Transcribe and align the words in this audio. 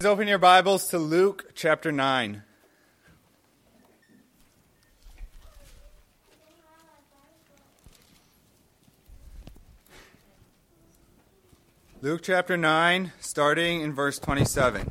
Please 0.00 0.10
open 0.10 0.28
your 0.28 0.38
Bibles 0.38 0.86
to 0.90 0.98
Luke 1.00 1.50
chapter 1.56 1.90
9. 1.90 2.44
Luke 12.00 12.20
chapter 12.22 12.56
9, 12.56 13.10
starting 13.18 13.80
in 13.80 13.92
verse 13.92 14.20
27. 14.20 14.88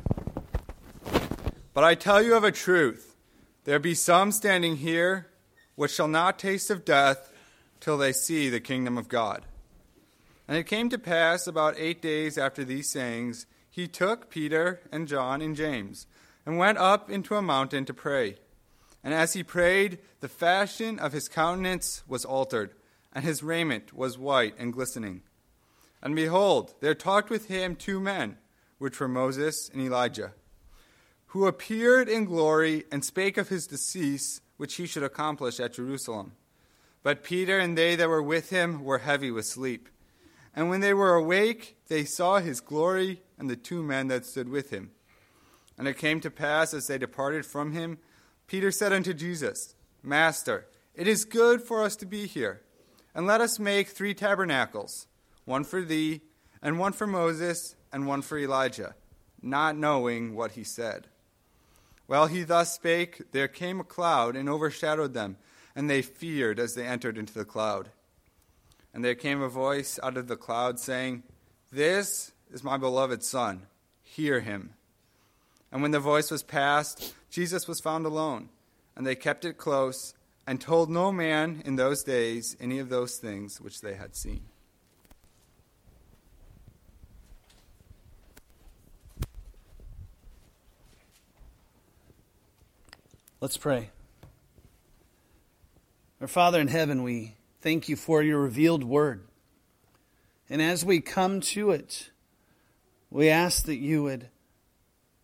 But 1.72 1.84
I 1.84 1.94
tell 1.94 2.22
you 2.22 2.36
of 2.36 2.44
a 2.44 2.52
truth 2.52 3.16
there 3.64 3.78
be 3.78 3.94
some 3.94 4.30
standing 4.30 4.76
here 4.76 5.28
which 5.74 5.92
shall 5.92 6.06
not 6.06 6.38
taste 6.38 6.68
of 6.68 6.84
death 6.84 7.32
till 7.80 7.96
they 7.96 8.12
see 8.12 8.50
the 8.50 8.60
kingdom 8.60 8.98
of 8.98 9.08
God. 9.08 9.46
And 10.46 10.58
it 10.58 10.64
came 10.64 10.90
to 10.90 10.98
pass 10.98 11.46
about 11.46 11.76
eight 11.78 12.02
days 12.02 12.36
after 12.36 12.62
these 12.62 12.90
sayings 12.90 13.46
he 13.78 13.86
took 13.86 14.28
Peter 14.28 14.80
and 14.90 15.06
John 15.06 15.40
and 15.40 15.54
James 15.54 16.08
and 16.44 16.58
went 16.58 16.78
up 16.78 17.08
into 17.08 17.36
a 17.36 17.42
mountain 17.42 17.84
to 17.84 17.94
pray. 17.94 18.34
And 19.04 19.14
as 19.14 19.34
he 19.34 19.44
prayed, 19.44 19.98
the 20.18 20.28
fashion 20.28 20.98
of 20.98 21.12
his 21.12 21.28
countenance 21.28 22.02
was 22.08 22.24
altered, 22.24 22.74
and 23.12 23.24
his 23.24 23.44
raiment 23.44 23.92
was 23.92 24.18
white 24.18 24.56
and 24.58 24.72
glistening. 24.72 25.22
And 26.02 26.16
behold, 26.16 26.74
there 26.80 26.96
talked 26.96 27.30
with 27.30 27.46
him 27.46 27.76
two 27.76 28.00
men, 28.00 28.38
which 28.78 28.98
were 28.98 29.06
Moses 29.06 29.70
and 29.72 29.80
Elijah, 29.80 30.32
who 31.26 31.46
appeared 31.46 32.08
in 32.08 32.24
glory 32.24 32.82
and 32.90 33.04
spake 33.04 33.36
of 33.36 33.48
his 33.48 33.68
decease, 33.68 34.40
which 34.56 34.74
he 34.74 34.86
should 34.86 35.04
accomplish 35.04 35.60
at 35.60 35.74
Jerusalem. 35.74 36.32
But 37.04 37.22
Peter 37.22 37.60
and 37.60 37.78
they 37.78 37.94
that 37.94 38.08
were 38.08 38.24
with 38.24 38.50
him 38.50 38.82
were 38.82 38.98
heavy 38.98 39.30
with 39.30 39.46
sleep. 39.46 39.88
And 40.52 40.68
when 40.68 40.80
they 40.80 40.94
were 40.94 41.14
awake, 41.14 41.76
they 41.86 42.04
saw 42.04 42.40
his 42.40 42.60
glory 42.60 43.22
and 43.38 43.48
the 43.48 43.56
two 43.56 43.82
men 43.82 44.08
that 44.08 44.26
stood 44.26 44.48
with 44.48 44.70
him. 44.70 44.90
And 45.76 45.86
it 45.86 45.96
came 45.96 46.20
to 46.20 46.30
pass, 46.30 46.74
as 46.74 46.86
they 46.88 46.98
departed 46.98 47.46
from 47.46 47.72
him, 47.72 47.98
Peter 48.46 48.70
said 48.70 48.92
unto 48.92 49.14
Jesus, 49.14 49.74
Master, 50.02 50.66
it 50.94 51.06
is 51.06 51.24
good 51.24 51.62
for 51.62 51.82
us 51.82 51.94
to 51.96 52.06
be 52.06 52.26
here. 52.26 52.62
And 53.14 53.26
let 53.26 53.40
us 53.40 53.58
make 53.58 53.88
three 53.88 54.14
tabernacles 54.14 55.06
one 55.44 55.64
for 55.64 55.82
thee, 55.82 56.20
and 56.60 56.78
one 56.78 56.92
for 56.92 57.06
Moses, 57.06 57.74
and 57.92 58.06
one 58.06 58.20
for 58.20 58.38
Elijah, 58.38 58.94
not 59.40 59.76
knowing 59.76 60.34
what 60.34 60.52
he 60.52 60.64
said. 60.64 61.06
While 62.06 62.26
he 62.26 62.42
thus 62.42 62.74
spake, 62.74 63.32
there 63.32 63.48
came 63.48 63.80
a 63.80 63.84
cloud 63.84 64.36
and 64.36 64.48
overshadowed 64.48 65.14
them, 65.14 65.36
and 65.74 65.88
they 65.88 66.02
feared 66.02 66.58
as 66.58 66.74
they 66.74 66.86
entered 66.86 67.16
into 67.16 67.32
the 67.32 67.44
cloud. 67.44 67.90
And 68.92 69.04
there 69.04 69.14
came 69.14 69.40
a 69.40 69.48
voice 69.48 69.98
out 70.02 70.16
of 70.16 70.26
the 70.26 70.36
cloud 70.36 70.78
saying, 70.78 71.22
This 71.70 72.32
is 72.52 72.64
my 72.64 72.76
beloved 72.76 73.22
Son. 73.22 73.66
Hear 74.02 74.40
him. 74.40 74.74
And 75.70 75.82
when 75.82 75.90
the 75.90 76.00
voice 76.00 76.30
was 76.30 76.42
past, 76.42 77.14
Jesus 77.30 77.68
was 77.68 77.80
found 77.80 78.06
alone, 78.06 78.48
and 78.96 79.06
they 79.06 79.14
kept 79.14 79.44
it 79.44 79.58
close, 79.58 80.14
and 80.46 80.60
told 80.60 80.88
no 80.88 81.12
man 81.12 81.62
in 81.66 81.76
those 81.76 82.02
days 82.02 82.56
any 82.58 82.78
of 82.78 82.88
those 82.88 83.16
things 83.16 83.60
which 83.60 83.82
they 83.82 83.94
had 83.94 84.16
seen. 84.16 84.40
Let's 93.40 93.56
pray. 93.56 93.90
Our 96.20 96.26
Father 96.26 96.60
in 96.60 96.66
heaven, 96.68 97.04
we 97.04 97.36
thank 97.60 97.88
you 97.88 97.94
for 97.94 98.20
your 98.20 98.40
revealed 98.40 98.82
word. 98.82 99.22
And 100.50 100.60
as 100.60 100.84
we 100.84 101.00
come 101.00 101.40
to 101.42 101.70
it, 101.70 102.10
we 103.10 103.28
ask 103.28 103.64
that 103.64 103.76
you 103.76 104.02
would 104.04 104.28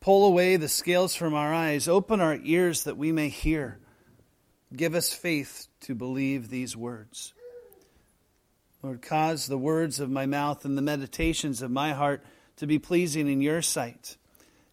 pull 0.00 0.26
away 0.26 0.56
the 0.56 0.68
scales 0.68 1.14
from 1.14 1.34
our 1.34 1.52
eyes, 1.52 1.88
open 1.88 2.20
our 2.20 2.38
ears 2.42 2.84
that 2.84 2.96
we 2.96 3.12
may 3.12 3.28
hear. 3.28 3.78
Give 4.74 4.94
us 4.94 5.12
faith 5.12 5.68
to 5.82 5.94
believe 5.94 6.48
these 6.48 6.76
words. 6.76 7.32
Lord, 8.82 9.00
cause 9.00 9.46
the 9.46 9.58
words 9.58 10.00
of 10.00 10.10
my 10.10 10.26
mouth 10.26 10.64
and 10.64 10.76
the 10.76 10.82
meditations 10.82 11.62
of 11.62 11.70
my 11.70 11.92
heart 11.92 12.24
to 12.56 12.66
be 12.66 12.78
pleasing 12.78 13.28
in 13.28 13.40
your 13.40 13.62
sight. 13.62 14.16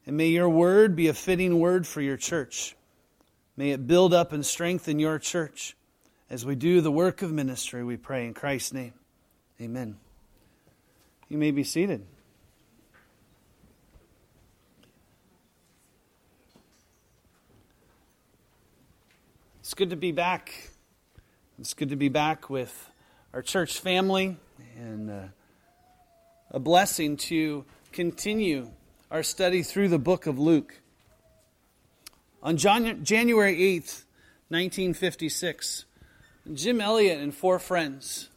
And 0.06 0.18
may 0.18 0.28
your 0.28 0.50
word 0.50 0.96
be 0.96 1.08
a 1.08 1.14
fitting 1.14 1.60
word 1.60 1.88
for 1.88 2.02
your 2.02 2.18
church. 2.18 2.76
May 3.56 3.72
it 3.72 3.88
build 3.88 4.14
up 4.14 4.34
and 4.34 4.46
strengthen 4.46 5.00
your 5.00 5.20
church 5.20 5.76
as 6.32 6.46
we 6.46 6.56
do 6.56 6.80
the 6.80 6.92
work 6.92 7.22
of 7.24 7.32
ministry, 7.34 7.84
we 7.84 7.98
pray 7.98 8.26
in 8.26 8.34
Christ's 8.34 8.72
name. 8.72 8.94
Amen. 9.60 9.98
You 11.28 11.38
may 11.38 11.52
be 11.52 11.66
seated. 11.66 12.06
It's 19.72 19.78
good 19.78 19.92
to 19.92 19.96
be 19.96 20.12
back. 20.12 20.52
It's 21.58 21.74
good 21.74 21.92
to 21.92 21.96
be 21.96 22.10
back 22.10 22.50
with 22.50 22.92
our 23.34 23.42
church 23.42 23.80
family 23.80 24.36
and 24.78 25.10
uh, 25.10 25.22
a 26.50 26.60
blessing 26.60 27.16
to 27.16 27.64
continue 27.94 28.70
our 29.10 29.24
study 29.24 29.64
through 29.64 29.88
the 29.88 29.98
book 29.98 30.28
of 30.28 30.38
Luke. 30.38 30.82
On 32.44 32.58
January 32.58 33.00
8th, 33.06 34.04
1956, 34.50 35.86
Jim 36.54 36.82
Elliot 36.82 37.22
and 37.22 37.34
four 37.34 37.58
friends, 37.58 38.28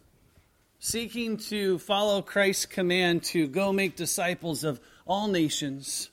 seeking 0.78 1.36
to 1.38 1.80
follow 1.80 2.22
Christ's 2.22 2.66
command 2.66 3.24
to 3.24 3.48
go 3.48 3.72
make 3.72 3.96
disciples 3.96 4.62
of 4.62 4.78
all 5.04 5.26
nations, 5.26 6.10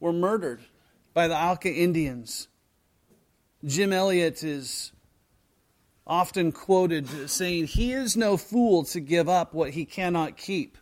were 0.00 0.12
murdered 0.12 0.60
by 1.14 1.28
the 1.28 1.34
Auca 1.34 1.72
Indians 1.72 2.48
Jim 3.66 3.92
Elliot 3.92 4.44
is 4.44 4.92
often 6.06 6.52
quoted 6.52 7.28
saying, 7.28 7.66
He 7.66 7.92
is 7.92 8.16
no 8.16 8.36
fool 8.36 8.84
to 8.84 9.00
give 9.00 9.28
up 9.28 9.54
what 9.54 9.70
he 9.70 9.84
cannot 9.84 10.36
keep, 10.36 10.78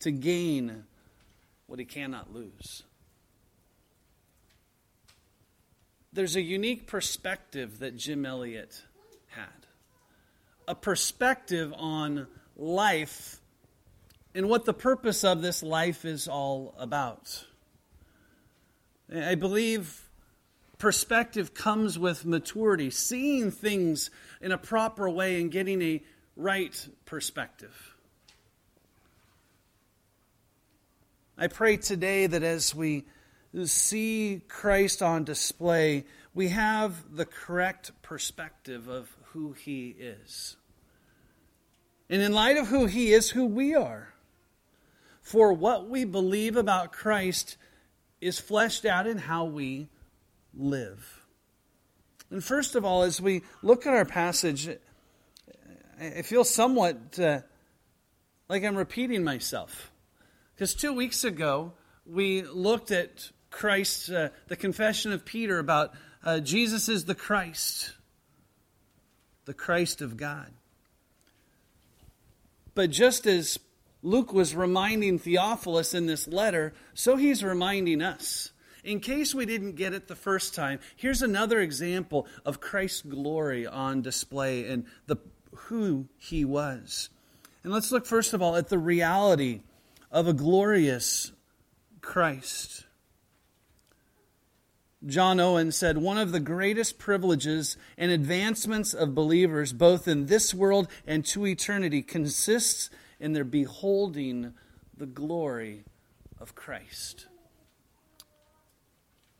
to 0.00 0.10
gain 0.10 0.84
what 1.66 1.78
he 1.78 1.86
cannot 1.86 2.34
lose. 2.34 2.82
There's 6.12 6.36
a 6.36 6.42
unique 6.42 6.86
perspective 6.86 7.78
that 7.78 7.96
Jim 7.96 8.26
Elliot 8.26 8.82
had 9.28 9.46
a 10.68 10.74
perspective 10.74 11.72
on 11.76 12.26
life 12.56 13.40
and 14.34 14.48
what 14.48 14.66
the 14.66 14.74
purpose 14.74 15.24
of 15.24 15.40
this 15.40 15.62
life 15.62 16.04
is 16.04 16.28
all 16.28 16.74
about. 16.78 17.46
I 19.14 19.34
believe 19.34 20.10
perspective 20.82 21.54
comes 21.54 21.96
with 21.96 22.24
maturity, 22.24 22.90
seeing 22.90 23.52
things 23.52 24.10
in 24.40 24.50
a 24.50 24.58
proper 24.58 25.08
way 25.08 25.40
and 25.40 25.52
getting 25.52 25.80
a 25.80 26.02
right 26.34 26.88
perspective. 27.04 27.94
I 31.38 31.46
pray 31.46 31.76
today 31.76 32.26
that 32.26 32.42
as 32.42 32.74
we 32.74 33.04
see 33.62 34.42
Christ 34.48 35.02
on 35.02 35.22
display, 35.22 36.04
we 36.34 36.48
have 36.48 37.14
the 37.14 37.26
correct 37.26 37.92
perspective 38.02 38.88
of 38.88 39.08
who 39.26 39.52
he 39.52 39.90
is. 39.90 40.56
And 42.10 42.20
in 42.20 42.32
light 42.32 42.56
of 42.56 42.66
who 42.66 42.86
he 42.86 43.12
is, 43.12 43.30
who 43.30 43.46
we 43.46 43.76
are. 43.76 44.12
For 45.20 45.52
what 45.52 45.88
we 45.88 46.04
believe 46.04 46.56
about 46.56 46.92
Christ 46.92 47.56
is 48.20 48.40
fleshed 48.40 48.84
out 48.84 49.06
in 49.06 49.18
how 49.18 49.44
we 49.44 49.86
live. 50.56 51.22
And 52.30 52.42
first 52.42 52.74
of 52.74 52.84
all, 52.84 53.02
as 53.02 53.20
we 53.20 53.42
look 53.62 53.86
at 53.86 53.92
our 53.92 54.04
passage, 54.04 54.68
I 56.00 56.22
feel 56.22 56.44
somewhat 56.44 57.18
uh, 57.18 57.40
like 58.48 58.64
I'm 58.64 58.76
repeating 58.76 59.22
myself. 59.22 59.90
Because 60.54 60.74
two 60.74 60.92
weeks 60.92 61.24
ago, 61.24 61.72
we 62.06 62.42
looked 62.42 62.90
at 62.90 63.30
Christ, 63.50 64.10
uh, 64.10 64.30
the 64.48 64.56
confession 64.56 65.12
of 65.12 65.24
Peter 65.24 65.58
about 65.58 65.92
uh, 66.24 66.40
Jesus 66.40 66.88
is 66.88 67.04
the 67.04 67.14
Christ, 67.14 67.92
the 69.44 69.54
Christ 69.54 70.00
of 70.00 70.16
God. 70.16 70.50
But 72.74 72.90
just 72.90 73.26
as 73.26 73.58
Luke 74.02 74.32
was 74.32 74.54
reminding 74.54 75.18
Theophilus 75.18 75.94
in 75.94 76.06
this 76.06 76.26
letter, 76.26 76.72
so 76.94 77.16
he's 77.16 77.44
reminding 77.44 78.02
us 78.02 78.50
in 78.84 79.00
case 79.00 79.34
we 79.34 79.46
didn't 79.46 79.76
get 79.76 79.92
it 79.92 80.08
the 80.08 80.16
first 80.16 80.54
time, 80.54 80.80
here's 80.96 81.22
another 81.22 81.60
example 81.60 82.26
of 82.44 82.60
Christ's 82.60 83.02
glory 83.02 83.66
on 83.66 84.02
display 84.02 84.66
and 84.66 84.86
the, 85.06 85.16
who 85.54 86.08
he 86.18 86.44
was. 86.44 87.08
And 87.62 87.72
let's 87.72 87.92
look 87.92 88.06
first 88.06 88.34
of 88.34 88.42
all 88.42 88.56
at 88.56 88.68
the 88.68 88.78
reality 88.78 89.60
of 90.10 90.26
a 90.26 90.32
glorious 90.32 91.32
Christ. 92.00 92.86
John 95.04 95.40
Owen 95.40 95.72
said, 95.72 95.98
One 95.98 96.18
of 96.18 96.32
the 96.32 96.40
greatest 96.40 96.98
privileges 96.98 97.76
and 97.96 98.10
advancements 98.10 98.94
of 98.94 99.14
believers, 99.14 99.72
both 99.72 100.06
in 100.06 100.26
this 100.26 100.54
world 100.54 100.88
and 101.06 101.24
to 101.26 101.46
eternity, 101.46 102.02
consists 102.02 102.90
in 103.18 103.32
their 103.32 103.44
beholding 103.44 104.54
the 104.96 105.06
glory 105.06 105.84
of 106.40 106.54
Christ. 106.54 107.26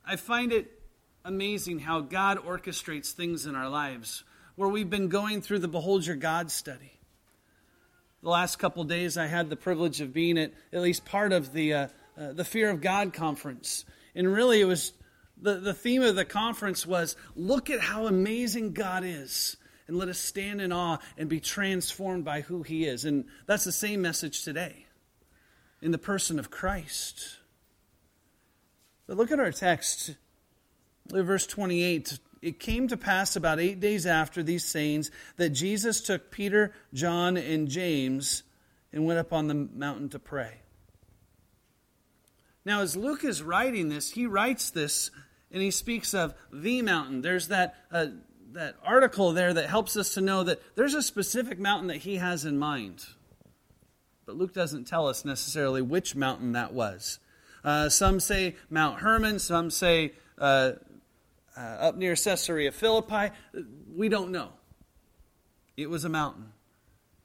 I 0.05 0.17
find 0.17 0.51
it 0.51 0.69
amazing 1.23 1.79
how 1.79 2.01
God 2.01 2.37
orchestrates 2.39 3.11
things 3.11 3.45
in 3.45 3.55
our 3.55 3.69
lives 3.69 4.23
where 4.55 4.67
we've 4.67 4.89
been 4.89 5.07
going 5.07 5.41
through 5.41 5.59
the 5.59 5.67
Behold 5.67 6.05
Your 6.05 6.17
God 6.17 6.51
study. 6.51 6.99
The 8.21 8.29
last 8.29 8.59
couple 8.59 8.83
days, 8.83 9.17
I 9.17 9.27
had 9.27 9.49
the 9.49 9.55
privilege 9.55 10.01
of 10.01 10.13
being 10.13 10.37
at 10.37 10.53
at 10.71 10.81
least 10.81 11.05
part 11.05 11.31
of 11.31 11.53
the, 11.53 11.73
uh, 11.73 11.87
uh, 12.17 12.33
the 12.33 12.43
Fear 12.43 12.69
of 12.69 12.81
God 12.81 13.13
conference. 13.13 13.85
And 14.13 14.31
really, 14.31 14.59
it 14.59 14.65
was 14.65 14.93
the, 15.41 15.55
the 15.55 15.73
theme 15.73 16.01
of 16.01 16.15
the 16.15 16.25
conference 16.25 16.85
was 16.85 17.15
look 17.35 17.69
at 17.69 17.79
how 17.79 18.07
amazing 18.07 18.73
God 18.73 19.03
is 19.05 19.57
and 19.87 19.97
let 19.97 20.09
us 20.09 20.19
stand 20.19 20.61
in 20.61 20.71
awe 20.71 20.97
and 21.17 21.29
be 21.29 21.39
transformed 21.39 22.25
by 22.25 22.41
who 22.41 22.63
he 22.63 22.85
is. 22.85 23.05
And 23.05 23.25
that's 23.45 23.63
the 23.63 23.71
same 23.71 24.01
message 24.01 24.43
today 24.43 24.85
in 25.81 25.91
the 25.91 25.97
person 25.97 26.39
of 26.39 26.49
Christ. 26.49 27.39
But 29.07 29.17
look 29.17 29.31
at 29.31 29.39
our 29.39 29.51
text, 29.51 30.15
verse 31.07 31.45
28. 31.47 32.19
It 32.41 32.59
came 32.59 32.87
to 32.89 32.97
pass 32.97 33.35
about 33.35 33.59
eight 33.59 33.79
days 33.79 34.05
after 34.05 34.43
these 34.43 34.65
sayings 34.65 35.11
that 35.37 35.49
Jesus 35.49 36.01
took 36.01 36.31
Peter, 36.31 36.73
John, 36.93 37.37
and 37.37 37.67
James 37.67 38.43
and 38.91 39.05
went 39.05 39.19
up 39.19 39.33
on 39.33 39.47
the 39.47 39.55
mountain 39.55 40.09
to 40.09 40.19
pray. 40.19 40.59
Now, 42.65 42.81
as 42.81 42.95
Luke 42.95 43.23
is 43.23 43.43
writing 43.43 43.89
this, 43.89 44.11
he 44.11 44.25
writes 44.25 44.69
this 44.69 45.11
and 45.51 45.61
he 45.61 45.71
speaks 45.71 46.13
of 46.13 46.33
the 46.51 46.81
mountain. 46.81 47.21
There's 47.21 47.49
that, 47.49 47.75
uh, 47.91 48.07
that 48.53 48.75
article 48.83 49.33
there 49.33 49.53
that 49.53 49.69
helps 49.69 49.97
us 49.97 50.13
to 50.13 50.21
know 50.21 50.43
that 50.43 50.61
there's 50.75 50.93
a 50.93 51.01
specific 51.01 51.59
mountain 51.59 51.87
that 51.87 51.97
he 51.97 52.17
has 52.17 52.45
in 52.45 52.57
mind. 52.57 53.05
But 54.25 54.35
Luke 54.35 54.53
doesn't 54.53 54.85
tell 54.85 55.07
us 55.07 55.25
necessarily 55.25 55.81
which 55.81 56.15
mountain 56.15 56.53
that 56.53 56.73
was. 56.73 57.19
Uh, 57.63 57.89
some 57.89 58.19
say 58.19 58.55
Mount 58.69 58.99
Hermon, 58.99 59.39
some 59.39 59.69
say 59.69 60.13
uh, 60.37 60.73
uh, 61.55 61.59
up 61.59 61.97
near 61.97 62.15
Caesarea 62.15 62.71
Philippi. 62.71 63.33
We 63.95 64.09
don't 64.09 64.31
know. 64.31 64.49
It 65.77 65.89
was 65.89 66.05
a 66.05 66.09
mountain. 66.09 66.51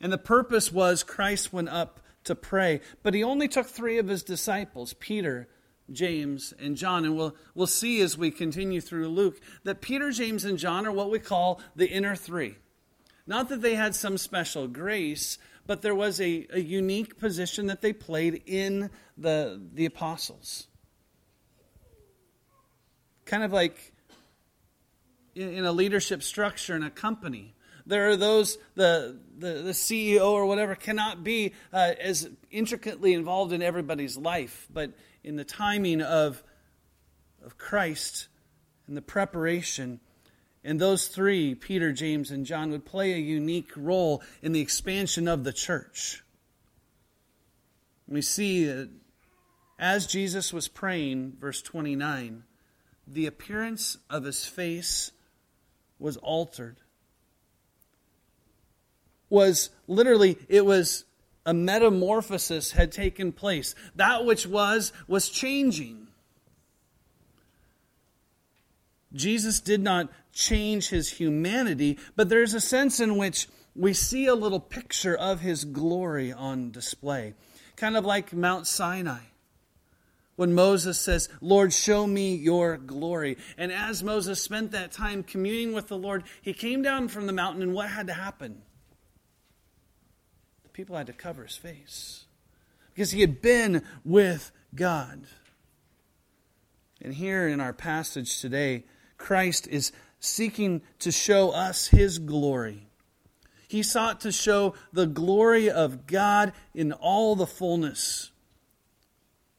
And 0.01 0.13
the 0.13 0.19
purpose 0.19 0.73
was 0.73 1.03
Christ 1.03 1.53
went 1.53 1.69
up 1.69 2.01
to 2.25 2.35
pray. 2.35 2.81
But 3.03 3.15
he 3.15 3.25
only 3.25 3.49
took 3.49 3.67
three 3.67 3.99
of 3.99 4.09
his 4.09 4.23
disciples 4.23 4.95
Peter, 4.95 5.49
James, 5.91 6.55
and 6.59 6.77
John. 6.77 7.05
And 7.05 7.17
we'll, 7.17 7.35
we'll 7.55 7.67
see 7.67 8.01
as 8.01 8.17
we 8.17 8.31
continue 8.31 8.81
through 8.81 9.09
Luke 9.09 9.41
that 9.65 9.81
Peter, 9.81 10.11
James, 10.13 10.45
and 10.45 10.59
John 10.59 10.87
are 10.87 10.93
what 10.93 11.11
we 11.11 11.19
call 11.19 11.61
the 11.75 11.89
inner 11.89 12.15
three. 12.15 12.57
Not 13.27 13.49
that 13.51 13.61
they 13.61 13.75
had 13.75 13.95
some 13.95 14.17
special 14.17 14.69
grace, 14.69 15.39
but 15.69 15.83
there 15.83 15.95
was 15.95 16.21
a, 16.21 16.49
a 16.53 16.59
unique 16.59 17.19
position 17.19 17.67
that 17.67 17.83
they 17.83 17.93
played 17.93 18.43
in 18.47 18.91
the, 19.17 19.61
the 19.75 19.87
apostles. 19.87 20.67
Kind 23.27 23.45
of 23.45 23.53
like 23.53 23.93
in, 25.37 25.53
in 25.53 25.65
a 25.65 25.73
leadership 25.73 26.25
structure 26.25 26.75
in 26.75 26.83
a 26.83 26.91
company 26.91 27.55
there 27.89 28.11
are 28.11 28.17
those, 28.17 28.59
the, 28.75 29.19
the, 29.39 29.63
the 29.63 29.71
CEO 29.71 30.31
or 30.31 30.45
whatever 30.45 30.75
cannot 30.75 31.25
be 31.25 31.55
uh, 31.73 31.95
as 31.99 32.29
intricately 32.51 33.15
involved 33.15 33.55
in 33.55 33.63
everybody's 33.63 34.15
life, 34.15 34.69
but 34.71 34.93
in 35.25 35.37
the 35.37 35.45
timing 35.45 36.03
of, 36.03 36.45
of 37.43 37.57
Christ 37.57 38.29
and 38.87 38.95
the 38.95 39.01
preparation, 39.01 40.01
and 40.65 40.81
those 40.81 41.09
three, 41.09 41.55
Peter, 41.55 41.93
James, 41.93 42.31
and 42.31 42.45
John, 42.45 42.71
would 42.71 42.85
play 42.85 43.13
a 43.13 43.19
unique 43.19 43.71
role 43.77 44.23
in 44.43 44.53
the 44.53 44.61
expansion 44.61 45.29
of 45.29 45.45
the 45.45 45.53
church. 45.53 46.23
We 48.07 48.23
see 48.23 48.65
that 48.67 48.91
as 49.79 50.07
Jesus 50.07 50.53
was 50.53 50.69
praying, 50.69 51.37
verse 51.39 51.63
29, 51.63 52.43
the 53.07 53.27
appearance 53.27 53.99
of 54.11 54.25
his 54.25 54.45
face 54.45 55.13
was 55.99 56.17
altered 56.19 56.79
was 59.31 59.71
literally, 59.87 60.39
it 60.49 60.65
was 60.65 61.05
a 61.45 61.55
metamorphosis 61.55 62.73
had 62.73 62.93
taken 62.93 63.33
place. 63.33 63.75
That 63.95 64.25
which 64.25 64.47
was, 64.47 64.93
was 65.07 65.29
changing. 65.29 66.08
Jesus 69.19 69.61
did 69.61 69.83
not 69.83 70.09
change 70.33 70.89
his 70.89 71.11
humanity, 71.11 71.99
but 72.17 72.29
there's 72.29 72.55
a 72.55 72.61
sense 72.61 73.01
in 73.01 73.17
which 73.17 73.49
we 73.75 73.93
see 73.93 74.27
a 74.27 74.35
little 74.35 74.61
picture 74.61 75.15
of 75.15 75.41
his 75.41 75.65
glory 75.65 76.33
on 76.33 76.71
display. 76.71 77.35
Kind 77.77 77.97
of 77.97 78.05
like 78.05 78.33
Mount 78.33 78.67
Sinai. 78.67 79.21
When 80.37 80.55
Moses 80.55 81.01
says, 81.01 81.29
Lord, 81.41 81.73
show 81.73 82.07
me 82.07 82.37
your 82.37 82.77
glory. 82.77 83.39
And 83.57 83.73
as 83.73 84.05
Moses 84.05 84.41
spent 84.41 84.71
that 84.71 84.93
time 84.93 85.25
communing 85.25 85.73
with 85.73 85.89
the 85.89 85.99
Lord, 85.99 86.23
he 86.41 86.53
came 86.53 86.81
down 86.81 87.09
from 87.09 87.27
the 87.27 87.33
mountain, 87.33 87.63
and 87.63 87.75
what 87.75 87.89
had 87.89 88.07
to 88.07 88.13
happen? 88.13 88.63
The 90.63 90.69
people 90.69 90.97
had 90.97 91.09
to 91.09 91.13
cover 91.13 91.43
his 91.43 91.57
face 91.57 92.25
because 92.95 93.11
he 93.11 93.21
had 93.21 93.43
been 93.43 93.83
with 94.05 94.53
God. 94.75 95.23
And 97.01 97.15
here 97.15 97.49
in 97.49 97.61
our 97.61 97.73
passage 97.73 98.41
today, 98.41 98.85
Christ 99.19 99.67
is 99.69 99.93
seeking 100.21 100.83
to 101.01 101.13
show 101.13 101.51
us 101.51 101.89
his 101.89 102.19
glory. 102.19 102.87
He 103.69 103.83
sought 103.83 104.21
to 104.23 104.33
show 104.33 104.75
the 104.93 105.07
glory 105.07 105.71
of 105.71 106.07
God 106.07 106.53
in 106.75 106.93
all 106.93 107.37
the 107.37 107.47
fullness. 107.47 108.31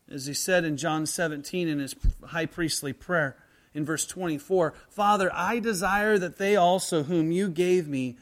As 0.09 0.25
he 0.25 0.33
said 0.33 0.63
in 0.65 0.77
John 0.77 1.05
17 1.05 1.67
in 1.67 1.77
his 1.77 1.95
high 2.25 2.47
priestly 2.47 2.93
prayer 2.93 3.37
in 3.75 3.85
verse 3.85 4.07
24 4.07 4.73
Father, 4.89 5.29
I 5.31 5.59
desire 5.59 6.17
that 6.17 6.39
they 6.39 6.55
also, 6.55 7.03
whom 7.03 7.31
you 7.31 7.49
gave 7.49 7.87
me, 7.87 8.17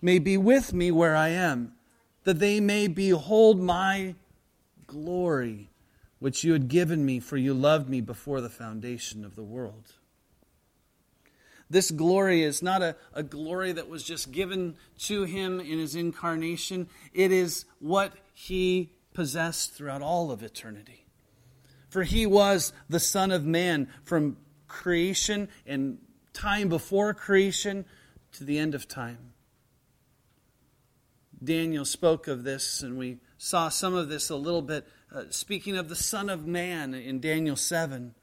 may 0.00 0.18
be 0.18 0.36
with 0.36 0.72
me 0.72 0.90
where 0.90 1.14
I 1.14 1.28
am 1.28 1.74
that 2.24 2.38
they 2.38 2.60
may 2.60 2.88
behold 2.88 3.60
my 3.60 4.14
glory, 4.86 5.70
which 6.18 6.44
you 6.44 6.52
had 6.52 6.68
given 6.68 7.04
me, 7.04 7.18
for 7.20 7.36
you 7.36 7.52
loved 7.54 7.88
me 7.88 8.00
before 8.00 8.40
the 8.40 8.50
foundation 8.50 9.24
of 9.24 9.34
the 9.34 9.42
world. 9.42 9.92
This 11.72 11.90
glory 11.90 12.42
is 12.42 12.62
not 12.62 12.82
a, 12.82 12.96
a 13.14 13.22
glory 13.22 13.72
that 13.72 13.88
was 13.88 14.04
just 14.04 14.30
given 14.30 14.76
to 15.04 15.24
him 15.24 15.58
in 15.58 15.78
his 15.78 15.94
incarnation, 15.94 16.86
it 17.14 17.32
is 17.32 17.64
what 17.78 18.12
he 18.34 18.92
possessed 19.14 19.72
throughout 19.72 20.02
all 20.02 20.30
of 20.30 20.42
eternity. 20.42 21.06
For 21.88 22.02
he 22.02 22.26
was 22.26 22.74
the 22.90 23.00
Son 23.00 23.30
of 23.30 23.46
Man 23.46 23.88
from 24.04 24.36
creation 24.68 25.48
and 25.66 25.96
time 26.34 26.68
before 26.68 27.14
creation 27.14 27.86
to 28.32 28.44
the 28.44 28.58
end 28.58 28.74
of 28.74 28.86
time. 28.86 29.32
Daniel 31.42 31.86
spoke 31.86 32.28
of 32.28 32.44
this, 32.44 32.82
and 32.82 32.98
we 32.98 33.16
saw 33.38 33.70
some 33.70 33.94
of 33.94 34.10
this 34.10 34.28
a 34.28 34.36
little 34.36 34.60
bit, 34.60 34.86
uh, 35.10 35.22
speaking 35.30 35.78
of 35.78 35.88
the 35.88 35.96
Son 35.96 36.28
of 36.28 36.46
Man 36.46 36.92
in 36.92 37.18
Daniel 37.18 37.56
7. 37.56 38.14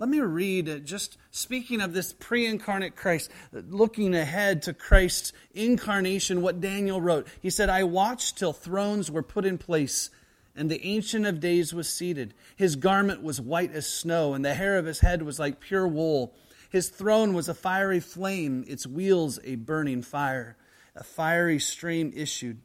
Let 0.00 0.08
me 0.08 0.20
read, 0.20 0.66
uh, 0.66 0.78
just 0.78 1.18
speaking 1.30 1.82
of 1.82 1.92
this 1.92 2.14
pre 2.14 2.46
incarnate 2.46 2.96
Christ, 2.96 3.30
uh, 3.54 3.60
looking 3.68 4.14
ahead 4.14 4.62
to 4.62 4.72
Christ's 4.72 5.34
incarnation, 5.52 6.40
what 6.40 6.58
Daniel 6.58 7.02
wrote. 7.02 7.28
He 7.42 7.50
said, 7.50 7.68
I 7.68 7.84
watched 7.84 8.38
till 8.38 8.54
thrones 8.54 9.10
were 9.10 9.22
put 9.22 9.44
in 9.44 9.58
place, 9.58 10.08
and 10.56 10.70
the 10.70 10.82
Ancient 10.86 11.26
of 11.26 11.38
Days 11.38 11.74
was 11.74 11.86
seated. 11.86 12.32
His 12.56 12.76
garment 12.76 13.22
was 13.22 13.42
white 13.42 13.74
as 13.74 13.86
snow, 13.86 14.32
and 14.32 14.42
the 14.42 14.54
hair 14.54 14.78
of 14.78 14.86
his 14.86 15.00
head 15.00 15.20
was 15.20 15.38
like 15.38 15.60
pure 15.60 15.86
wool. 15.86 16.32
His 16.70 16.88
throne 16.88 17.34
was 17.34 17.50
a 17.50 17.54
fiery 17.54 18.00
flame, 18.00 18.64
its 18.66 18.86
wheels 18.86 19.38
a 19.44 19.56
burning 19.56 20.00
fire 20.00 20.56
a 20.96 21.04
fiery 21.04 21.58
stream 21.58 22.12
issued 22.14 22.60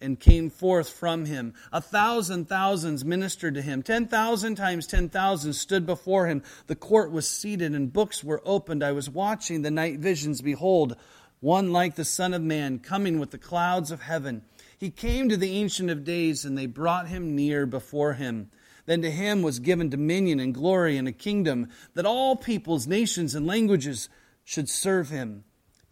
and 0.00 0.20
came 0.20 0.50
forth 0.50 0.90
from 0.90 1.24
him. 1.24 1.54
A 1.72 1.80
thousand 1.80 2.48
thousands 2.48 3.04
ministered 3.04 3.54
to 3.54 3.62
him. 3.62 3.82
Ten 3.82 4.06
thousand 4.06 4.56
times 4.56 4.86
ten 4.86 5.08
thousand 5.08 5.54
stood 5.54 5.86
before 5.86 6.26
him. 6.26 6.42
The 6.66 6.76
court 6.76 7.10
was 7.10 7.28
seated 7.28 7.74
and 7.74 7.92
books 7.92 8.22
were 8.22 8.42
opened. 8.44 8.82
I 8.82 8.92
was 8.92 9.08
watching 9.08 9.62
the 9.62 9.70
night 9.70 9.98
visions. 9.98 10.42
Behold, 10.42 10.96
one 11.40 11.72
like 11.72 11.94
the 11.94 12.04
Son 12.04 12.34
of 12.34 12.42
Man 12.42 12.78
coming 12.78 13.18
with 13.18 13.30
the 13.30 13.38
clouds 13.38 13.90
of 13.90 14.02
heaven. 14.02 14.42
He 14.78 14.90
came 14.90 15.28
to 15.28 15.36
the 15.36 15.52
Ancient 15.52 15.90
of 15.90 16.04
Days 16.04 16.44
and 16.44 16.56
they 16.56 16.66
brought 16.66 17.08
him 17.08 17.34
near 17.34 17.64
before 17.64 18.14
him. 18.14 18.50
Then 18.84 19.02
to 19.02 19.10
him 19.10 19.42
was 19.42 19.58
given 19.58 19.88
dominion 19.88 20.38
and 20.38 20.54
glory 20.54 20.96
and 20.96 21.08
a 21.08 21.12
kingdom 21.12 21.68
that 21.94 22.06
all 22.06 22.36
peoples, 22.36 22.86
nations, 22.86 23.34
and 23.34 23.46
languages 23.46 24.08
should 24.44 24.68
serve 24.68 25.08
him. 25.08 25.44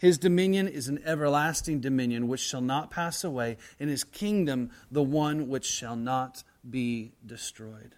His 0.04 0.18
dominion 0.18 0.68
is 0.68 0.88
an 0.88 1.00
everlasting 1.06 1.80
dominion 1.80 2.28
which 2.28 2.42
shall 2.42 2.60
not 2.60 2.90
pass 2.90 3.24
away, 3.24 3.56
and 3.80 3.88
his 3.88 4.04
kingdom 4.04 4.70
the 4.90 5.02
one 5.02 5.48
which 5.48 5.64
shall 5.64 5.96
not 5.96 6.44
be 6.68 7.12
destroyed. 7.24 7.94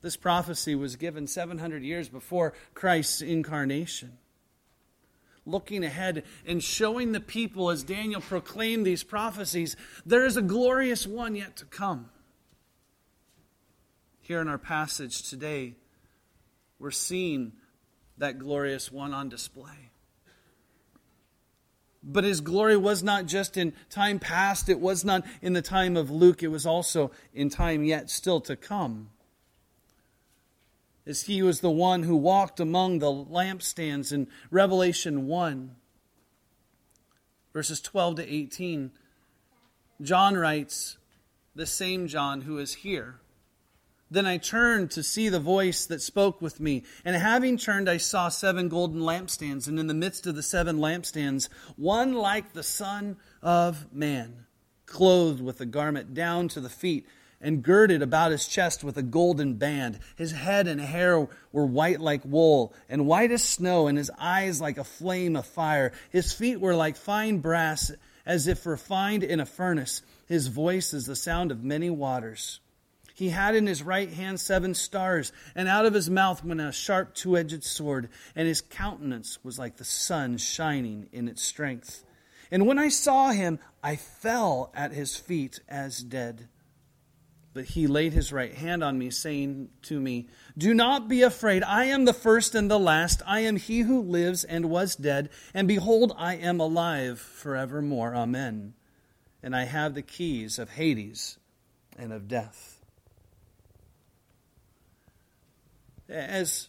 This 0.00 0.16
prophecy 0.16 0.74
was 0.74 0.96
given 0.96 1.26
700 1.26 1.82
years 1.82 2.08
before 2.08 2.54
Christ's 2.72 3.20
incarnation. 3.20 4.16
Looking 5.44 5.84
ahead 5.84 6.24
and 6.46 6.64
showing 6.64 7.12
the 7.12 7.20
people 7.20 7.68
as 7.68 7.82
Daniel 7.82 8.22
proclaimed 8.22 8.86
these 8.86 9.04
prophecies, 9.04 9.76
there 10.06 10.24
is 10.24 10.38
a 10.38 10.42
glorious 10.42 11.06
one 11.06 11.36
yet 11.36 11.56
to 11.56 11.66
come. 11.66 12.08
here 14.22 14.40
in 14.40 14.48
our 14.48 14.56
passage 14.56 15.28
today, 15.28 15.74
we're 16.78 16.90
seeing 16.90 17.52
that 18.20 18.38
glorious 18.38 18.92
one 18.92 19.12
on 19.12 19.28
display. 19.28 19.90
But 22.02 22.24
his 22.24 22.40
glory 22.40 22.76
was 22.76 23.02
not 23.02 23.26
just 23.26 23.56
in 23.56 23.74
time 23.90 24.18
past, 24.18 24.68
it 24.68 24.80
was 24.80 25.04
not 25.04 25.24
in 25.42 25.52
the 25.52 25.62
time 25.62 25.96
of 25.96 26.10
Luke, 26.10 26.42
it 26.42 26.48
was 26.48 26.64
also 26.64 27.10
in 27.34 27.50
time 27.50 27.84
yet 27.84 28.08
still 28.08 28.40
to 28.42 28.56
come. 28.56 29.10
As 31.06 31.22
he 31.22 31.42
was 31.42 31.60
the 31.60 31.70
one 31.70 32.04
who 32.04 32.16
walked 32.16 32.60
among 32.60 32.98
the 32.98 33.12
lampstands 33.12 34.12
in 34.12 34.28
Revelation 34.50 35.26
1, 35.26 35.76
verses 37.52 37.80
12 37.80 38.16
to 38.16 38.32
18, 38.32 38.90
John 40.00 40.36
writes, 40.36 40.96
the 41.54 41.66
same 41.66 42.06
John 42.06 42.42
who 42.42 42.58
is 42.58 42.74
here. 42.74 43.20
Then 44.10 44.26
I 44.26 44.38
turned 44.38 44.90
to 44.92 45.04
see 45.04 45.28
the 45.28 45.38
voice 45.38 45.86
that 45.86 46.02
spoke 46.02 46.42
with 46.42 46.58
me. 46.58 46.82
And 47.04 47.14
having 47.14 47.56
turned, 47.56 47.88
I 47.88 47.98
saw 47.98 48.28
seven 48.28 48.68
golden 48.68 49.02
lampstands, 49.02 49.68
and 49.68 49.78
in 49.78 49.86
the 49.86 49.94
midst 49.94 50.26
of 50.26 50.34
the 50.34 50.42
seven 50.42 50.78
lampstands, 50.78 51.48
one 51.76 52.14
like 52.14 52.52
the 52.52 52.64
Son 52.64 53.16
of 53.40 53.92
Man, 53.92 54.46
clothed 54.86 55.40
with 55.40 55.60
a 55.60 55.66
garment 55.66 56.12
down 56.12 56.48
to 56.48 56.60
the 56.60 56.68
feet, 56.68 57.06
and 57.40 57.62
girded 57.62 58.02
about 58.02 58.32
his 58.32 58.46
chest 58.46 58.82
with 58.82 58.96
a 58.98 59.02
golden 59.02 59.54
band. 59.54 60.00
His 60.16 60.32
head 60.32 60.66
and 60.66 60.80
hair 60.80 61.28
were 61.52 61.66
white 61.66 62.00
like 62.00 62.24
wool, 62.24 62.74
and 62.88 63.06
white 63.06 63.30
as 63.30 63.44
snow, 63.44 63.86
and 63.86 63.96
his 63.96 64.10
eyes 64.18 64.60
like 64.60 64.76
a 64.76 64.84
flame 64.84 65.36
of 65.36 65.46
fire. 65.46 65.92
His 66.10 66.32
feet 66.32 66.60
were 66.60 66.74
like 66.74 66.96
fine 66.96 67.38
brass, 67.38 67.92
as 68.26 68.48
if 68.48 68.66
refined 68.66 69.22
in 69.22 69.38
a 69.38 69.46
furnace. 69.46 70.02
His 70.26 70.48
voice 70.48 70.92
is 70.92 71.06
the 71.06 71.16
sound 71.16 71.50
of 71.52 71.62
many 71.62 71.90
waters. 71.90 72.60
He 73.20 73.28
had 73.28 73.54
in 73.54 73.66
his 73.66 73.82
right 73.82 74.10
hand 74.10 74.40
seven 74.40 74.72
stars, 74.72 75.30
and 75.54 75.68
out 75.68 75.84
of 75.84 75.92
his 75.92 76.08
mouth 76.08 76.42
went 76.42 76.62
a 76.62 76.72
sharp 76.72 77.14
two 77.14 77.36
edged 77.36 77.62
sword, 77.62 78.08
and 78.34 78.48
his 78.48 78.62
countenance 78.62 79.38
was 79.44 79.58
like 79.58 79.76
the 79.76 79.84
sun 79.84 80.38
shining 80.38 81.06
in 81.12 81.28
its 81.28 81.42
strength. 81.42 82.02
And 82.50 82.66
when 82.66 82.78
I 82.78 82.88
saw 82.88 83.32
him, 83.32 83.58
I 83.82 83.96
fell 83.96 84.72
at 84.74 84.92
his 84.92 85.16
feet 85.16 85.60
as 85.68 85.98
dead. 85.98 86.48
But 87.52 87.66
he 87.66 87.86
laid 87.86 88.14
his 88.14 88.32
right 88.32 88.54
hand 88.54 88.82
on 88.82 88.98
me, 88.98 89.10
saying 89.10 89.68
to 89.82 90.00
me, 90.00 90.28
Do 90.56 90.72
not 90.72 91.06
be 91.06 91.20
afraid. 91.20 91.62
I 91.62 91.84
am 91.84 92.06
the 92.06 92.14
first 92.14 92.54
and 92.54 92.70
the 92.70 92.78
last. 92.78 93.20
I 93.26 93.40
am 93.40 93.56
he 93.56 93.80
who 93.80 94.00
lives 94.00 94.44
and 94.44 94.70
was 94.70 94.96
dead. 94.96 95.28
And 95.52 95.68
behold, 95.68 96.14
I 96.16 96.36
am 96.36 96.58
alive 96.58 97.20
forevermore. 97.20 98.14
Amen. 98.14 98.72
And 99.42 99.54
I 99.54 99.64
have 99.64 99.92
the 99.92 100.00
keys 100.00 100.58
of 100.58 100.70
Hades 100.70 101.36
and 101.98 102.14
of 102.14 102.26
death. 102.26 102.69
As 106.10 106.68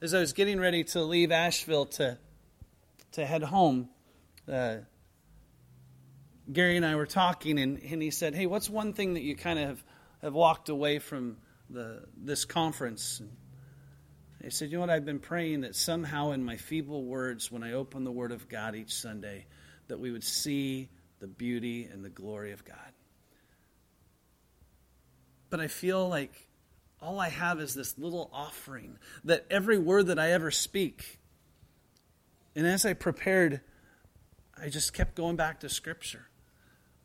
as 0.00 0.14
I 0.14 0.20
was 0.20 0.32
getting 0.32 0.60
ready 0.60 0.84
to 0.84 1.02
leave 1.02 1.32
Asheville 1.32 1.86
to 1.86 2.18
to 3.12 3.26
head 3.26 3.42
home, 3.42 3.88
uh, 4.50 4.76
Gary 6.52 6.76
and 6.76 6.86
I 6.86 6.94
were 6.94 7.06
talking, 7.06 7.58
and, 7.58 7.78
and 7.82 8.00
he 8.00 8.10
said, 8.10 8.34
"Hey, 8.34 8.46
what's 8.46 8.70
one 8.70 8.92
thing 8.92 9.14
that 9.14 9.22
you 9.22 9.34
kind 9.34 9.58
of 9.58 9.68
have, 9.68 9.84
have 10.22 10.34
walked 10.34 10.68
away 10.68 10.98
from 10.98 11.38
the 11.68 12.04
this 12.16 12.44
conference?" 12.44 13.20
And 13.20 13.30
I 14.44 14.50
said, 14.50 14.70
"You 14.70 14.76
know 14.76 14.82
what? 14.82 14.90
I've 14.90 15.04
been 15.04 15.18
praying 15.18 15.62
that 15.62 15.74
somehow, 15.74 16.30
in 16.30 16.44
my 16.44 16.56
feeble 16.56 17.04
words, 17.04 17.50
when 17.50 17.62
I 17.62 17.72
open 17.72 18.04
the 18.04 18.12
Word 18.12 18.32
of 18.32 18.48
God 18.48 18.76
each 18.76 18.94
Sunday, 18.94 19.46
that 19.88 19.98
we 19.98 20.10
would 20.10 20.24
see 20.24 20.88
the 21.18 21.26
beauty 21.26 21.84
and 21.84 22.04
the 22.04 22.10
glory 22.10 22.52
of 22.52 22.64
God." 22.64 22.76
But 25.50 25.60
I 25.60 25.66
feel 25.66 26.08
like 26.08 26.47
all 27.00 27.20
I 27.20 27.28
have 27.28 27.60
is 27.60 27.74
this 27.74 27.96
little 27.98 28.30
offering 28.32 28.98
that 29.24 29.46
every 29.50 29.78
word 29.78 30.08
that 30.08 30.18
I 30.18 30.32
ever 30.32 30.50
speak. 30.50 31.18
And 32.56 32.66
as 32.66 32.84
I 32.84 32.92
prepared, 32.92 33.60
I 34.60 34.68
just 34.68 34.92
kept 34.92 35.14
going 35.14 35.36
back 35.36 35.60
to 35.60 35.68
Scripture. 35.68 36.26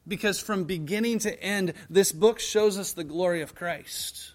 Because 0.08 0.40
from 0.40 0.66
beginning 0.66 1.20
to 1.20 1.42
end, 1.42 1.74
this 1.90 2.12
book 2.12 2.40
shows 2.40 2.78
us 2.78 2.94
the 2.94 3.04
glory 3.04 3.42
of 3.42 3.56
Christ. 3.56 4.34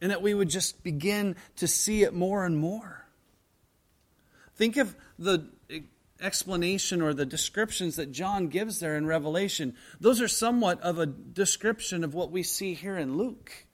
And 0.00 0.10
that 0.10 0.22
we 0.22 0.34
would 0.34 0.50
just 0.50 0.82
begin 0.82 1.36
to 1.56 1.68
see 1.68 2.02
it 2.02 2.12
more 2.12 2.44
and 2.44 2.58
more. 2.58 3.06
Think 4.56 4.76
of 4.76 4.96
the 5.18 5.48
explanation 6.20 7.00
or 7.00 7.14
the 7.14 7.24
descriptions 7.24 7.96
that 7.96 8.12
John 8.12 8.48
gives 8.48 8.80
there 8.80 8.96
in 8.96 9.06
Revelation. 9.06 9.74
Those 10.00 10.20
are 10.20 10.28
somewhat 10.28 10.80
of 10.82 10.98
a 10.98 11.06
description 11.06 12.04
of 12.04 12.14
what 12.14 12.30
we 12.30 12.42
see 12.42 12.74
here 12.74 12.98
in 12.98 13.16
Luke. 13.16 13.66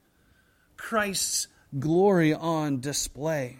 Christ's 0.76 1.48
glory 1.78 2.32
on 2.34 2.80
display. 2.80 3.58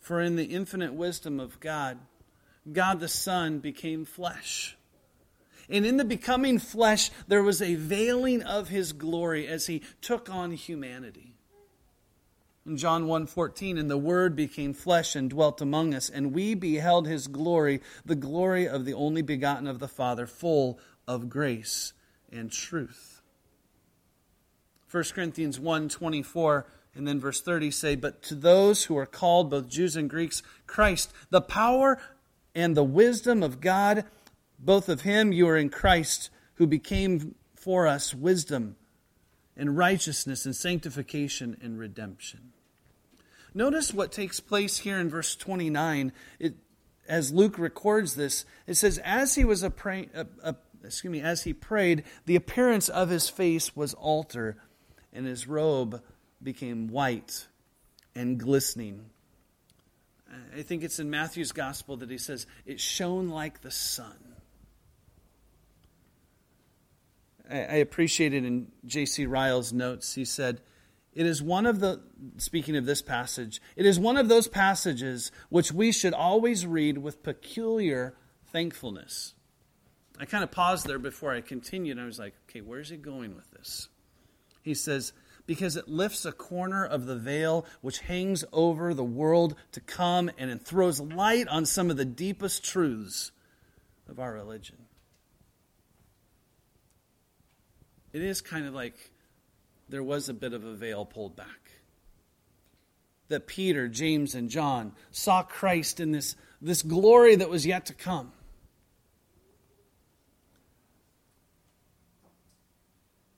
For 0.00 0.20
in 0.20 0.36
the 0.36 0.44
infinite 0.44 0.94
wisdom 0.94 1.40
of 1.40 1.58
God, 1.58 1.98
God 2.72 3.00
the 3.00 3.08
Son 3.08 3.58
became 3.58 4.04
flesh. 4.04 4.76
And 5.68 5.84
in 5.84 5.96
the 5.96 6.04
becoming 6.04 6.58
flesh, 6.58 7.10
there 7.26 7.42
was 7.42 7.60
a 7.60 7.74
veiling 7.74 8.42
of 8.42 8.68
his 8.68 8.92
glory 8.92 9.48
as 9.48 9.66
he 9.66 9.82
took 10.00 10.30
on 10.30 10.52
humanity. 10.52 11.34
In 12.64 12.76
John 12.76 13.06
1:14, 13.06 13.78
and 13.78 13.90
the 13.90 13.96
word 13.96 14.34
became 14.34 14.72
flesh 14.72 15.14
and 15.14 15.30
dwelt 15.30 15.60
among 15.60 15.94
us, 15.94 16.08
and 16.08 16.32
we 16.32 16.54
beheld 16.54 17.06
his 17.06 17.28
glory, 17.28 17.80
the 18.04 18.16
glory 18.16 18.68
of 18.68 18.84
the 18.84 18.94
only 18.94 19.22
begotten 19.22 19.66
of 19.66 19.78
the 19.78 19.88
Father, 19.88 20.26
full 20.26 20.78
of 21.06 21.28
grace 21.28 21.92
and 22.30 22.50
truth. 22.50 23.15
1 24.90 25.04
Corinthians 25.14 25.58
1 25.58 25.88
24 25.88 26.66
and 26.96 27.06
then 27.06 27.20
verse 27.20 27.40
30 27.42 27.70
say, 27.70 27.94
But 27.94 28.22
to 28.24 28.34
those 28.34 28.84
who 28.84 28.96
are 28.96 29.06
called, 29.06 29.50
both 29.50 29.68
Jews 29.68 29.96
and 29.96 30.08
Greeks, 30.08 30.42
Christ, 30.66 31.12
the 31.30 31.42
power 31.42 32.00
and 32.54 32.76
the 32.76 32.84
wisdom 32.84 33.42
of 33.42 33.60
God, 33.60 34.04
both 34.58 34.88
of 34.88 35.02
him 35.02 35.32
you 35.32 35.46
are 35.48 35.58
in 35.58 35.68
Christ, 35.68 36.30
who 36.54 36.66
became 36.66 37.34
for 37.54 37.86
us 37.86 38.14
wisdom 38.14 38.76
and 39.56 39.76
righteousness 39.76 40.46
and 40.46 40.56
sanctification 40.56 41.56
and 41.60 41.78
redemption. 41.78 42.52
Notice 43.52 43.92
what 43.92 44.12
takes 44.12 44.40
place 44.40 44.78
here 44.78 44.98
in 44.98 45.10
verse 45.10 45.36
29. 45.36 46.12
It, 46.38 46.54
as 47.08 47.32
Luke 47.32 47.58
records 47.58 48.14
this, 48.14 48.46
it 48.66 48.74
says, 48.74 48.98
As 48.98 49.34
he 49.34 49.44
was 49.44 49.62
a, 49.62 49.70
pray, 49.70 50.08
a, 50.14 50.26
a 50.42 50.56
excuse 50.82 51.10
me, 51.10 51.20
as 51.20 51.42
he 51.42 51.52
prayed, 51.52 52.04
the 52.24 52.36
appearance 52.36 52.88
of 52.88 53.10
his 53.10 53.28
face 53.28 53.76
was 53.76 53.92
altered 53.94 54.56
and 55.16 55.26
his 55.26 55.48
robe 55.48 56.02
became 56.42 56.88
white 56.88 57.48
and 58.14 58.38
glistening. 58.38 59.06
I 60.56 60.62
think 60.62 60.84
it's 60.84 60.98
in 60.98 61.10
Matthew's 61.10 61.52
gospel 61.52 61.96
that 61.98 62.10
he 62.10 62.18
says, 62.18 62.46
It 62.66 62.78
shone 62.78 63.28
like 63.28 63.62
the 63.62 63.70
sun. 63.70 64.34
I 67.48 67.76
appreciated 67.76 68.44
in 68.44 68.72
J.C. 68.84 69.24
Ryle's 69.24 69.72
notes, 69.72 70.14
he 70.14 70.24
said, 70.24 70.60
It 71.14 71.26
is 71.26 71.40
one 71.42 71.64
of 71.64 71.78
the, 71.80 72.02
speaking 72.38 72.76
of 72.76 72.86
this 72.86 73.02
passage, 73.02 73.62
it 73.76 73.86
is 73.86 73.98
one 73.98 74.16
of 74.16 74.28
those 74.28 74.48
passages 74.48 75.30
which 75.48 75.72
we 75.72 75.92
should 75.92 76.12
always 76.12 76.66
read 76.66 76.98
with 76.98 77.22
peculiar 77.22 78.16
thankfulness. 78.46 79.34
I 80.18 80.24
kind 80.24 80.42
of 80.42 80.50
paused 80.50 80.86
there 80.86 80.98
before 80.98 81.32
I 81.32 81.40
continued. 81.40 81.98
I 81.98 82.04
was 82.04 82.18
like, 82.18 82.34
okay, 82.48 82.62
where's 82.62 82.88
he 82.88 82.96
going 82.96 83.36
with 83.36 83.50
this? 83.52 83.88
He 84.66 84.74
says, 84.74 85.12
because 85.46 85.76
it 85.76 85.86
lifts 85.86 86.24
a 86.24 86.32
corner 86.32 86.84
of 86.84 87.06
the 87.06 87.14
veil 87.14 87.64
which 87.82 88.00
hangs 88.00 88.44
over 88.52 88.92
the 88.92 89.04
world 89.04 89.54
to 89.70 89.80
come 89.80 90.28
and 90.36 90.50
it 90.50 90.62
throws 90.62 90.98
light 90.98 91.46
on 91.46 91.64
some 91.64 91.88
of 91.88 91.96
the 91.96 92.04
deepest 92.04 92.64
truths 92.64 93.30
of 94.08 94.18
our 94.18 94.32
religion. 94.32 94.76
It 98.12 98.22
is 98.22 98.40
kind 98.40 98.66
of 98.66 98.74
like 98.74 99.12
there 99.88 100.02
was 100.02 100.28
a 100.28 100.34
bit 100.34 100.52
of 100.52 100.64
a 100.64 100.74
veil 100.74 101.04
pulled 101.04 101.36
back. 101.36 101.70
That 103.28 103.46
Peter, 103.46 103.86
James, 103.86 104.34
and 104.34 104.50
John 104.50 104.94
saw 105.12 105.44
Christ 105.44 106.00
in 106.00 106.10
this, 106.10 106.34
this 106.60 106.82
glory 106.82 107.36
that 107.36 107.48
was 107.48 107.64
yet 107.64 107.86
to 107.86 107.94
come. 107.94 108.32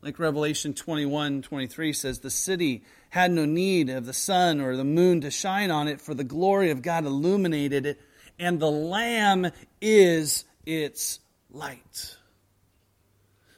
Like 0.08 0.18
Revelation 0.18 0.72
21 0.72 1.42
23 1.42 1.92
says, 1.92 2.20
the 2.20 2.30
city 2.30 2.82
had 3.10 3.30
no 3.30 3.44
need 3.44 3.90
of 3.90 4.06
the 4.06 4.14
sun 4.14 4.58
or 4.58 4.74
the 4.74 4.82
moon 4.82 5.20
to 5.20 5.30
shine 5.30 5.70
on 5.70 5.86
it, 5.86 6.00
for 6.00 6.14
the 6.14 6.24
glory 6.24 6.70
of 6.70 6.80
God 6.80 7.04
illuminated 7.04 7.84
it, 7.84 8.00
and 8.38 8.58
the 8.58 8.70
Lamb 8.70 9.50
is 9.82 10.46
its 10.64 11.20
light. 11.50 12.16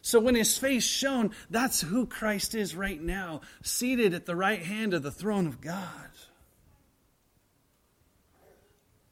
So 0.02 0.18
when 0.18 0.34
his 0.34 0.58
face 0.58 0.82
shone, 0.82 1.30
that's 1.50 1.82
who 1.82 2.04
Christ 2.04 2.56
is 2.56 2.74
right 2.74 3.00
now, 3.00 3.42
seated 3.62 4.12
at 4.12 4.26
the 4.26 4.34
right 4.34 4.60
hand 4.60 4.92
of 4.92 5.04
the 5.04 5.12
throne 5.12 5.46
of 5.46 5.60
God. 5.60 6.10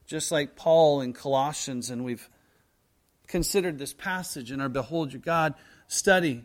Just 0.08 0.32
like 0.32 0.56
Paul 0.56 1.02
in 1.02 1.12
Colossians, 1.12 1.88
and 1.88 2.04
we've 2.04 2.28
considered 3.28 3.78
this 3.78 3.94
passage 3.94 4.50
in 4.50 4.60
our 4.60 4.68
Behold 4.68 5.12
Your 5.12 5.22
God 5.22 5.54
study 5.86 6.44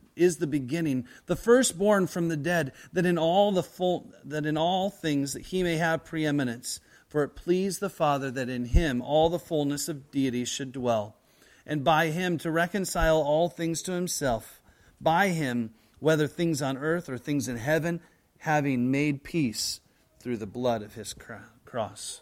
is 0.15 0.37
the 0.37 0.47
beginning, 0.47 1.07
the 1.25 1.35
firstborn 1.35 2.07
from 2.07 2.27
the 2.27 2.37
dead, 2.37 2.71
that 2.93 3.05
in 3.05 3.17
all 3.17 3.51
the 3.51 3.63
full, 3.63 4.11
that 4.23 4.45
in 4.45 4.57
all 4.57 4.89
things 4.89 5.33
that 5.33 5.47
he 5.47 5.63
may 5.63 5.77
have 5.77 6.05
preeminence. 6.05 6.79
For 7.07 7.23
it 7.23 7.35
pleased 7.35 7.79
the 7.79 7.89
Father 7.89 8.31
that 8.31 8.47
in 8.47 8.65
him 8.65 9.01
all 9.01 9.29
the 9.29 9.39
fullness 9.39 9.89
of 9.89 10.11
deity 10.11 10.45
should 10.45 10.71
dwell, 10.71 11.17
and 11.65 11.83
by 11.83 12.07
him 12.07 12.37
to 12.37 12.49
reconcile 12.49 13.17
all 13.17 13.49
things 13.49 13.81
to 13.83 13.91
himself, 13.91 14.61
by 15.01 15.29
him, 15.29 15.71
whether 15.99 16.27
things 16.27 16.61
on 16.61 16.77
earth 16.77 17.09
or 17.09 17.17
things 17.17 17.47
in 17.47 17.57
heaven, 17.57 17.99
having 18.39 18.89
made 18.89 19.23
peace 19.23 19.81
through 20.19 20.37
the 20.37 20.47
blood 20.47 20.81
of 20.81 20.95
his 20.95 21.13
cross. 21.65 22.21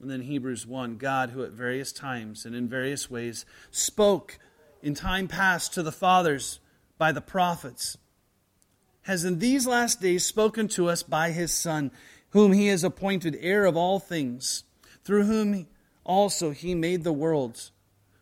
And 0.00 0.10
then 0.10 0.22
Hebrews 0.22 0.66
1 0.66 0.96
God, 0.96 1.30
who 1.30 1.42
at 1.42 1.52
various 1.52 1.92
times 1.92 2.44
and 2.44 2.54
in 2.54 2.68
various 2.68 3.10
ways 3.10 3.46
spoke 3.70 4.38
in 4.86 4.94
time 4.94 5.26
past 5.26 5.74
to 5.74 5.82
the 5.82 5.90
fathers 5.90 6.60
by 6.96 7.10
the 7.10 7.20
prophets, 7.20 7.98
has 9.02 9.24
in 9.24 9.40
these 9.40 9.66
last 9.66 10.00
days 10.00 10.24
spoken 10.24 10.68
to 10.68 10.88
us 10.88 11.02
by 11.02 11.32
his 11.32 11.52
Son, 11.52 11.90
whom 12.30 12.52
he 12.52 12.68
has 12.68 12.84
appointed 12.84 13.36
heir 13.40 13.64
of 13.64 13.76
all 13.76 13.98
things, 13.98 14.62
through 15.02 15.24
whom 15.24 15.66
also 16.04 16.52
he 16.52 16.72
made 16.72 17.02
the 17.02 17.12
worlds, 17.12 17.72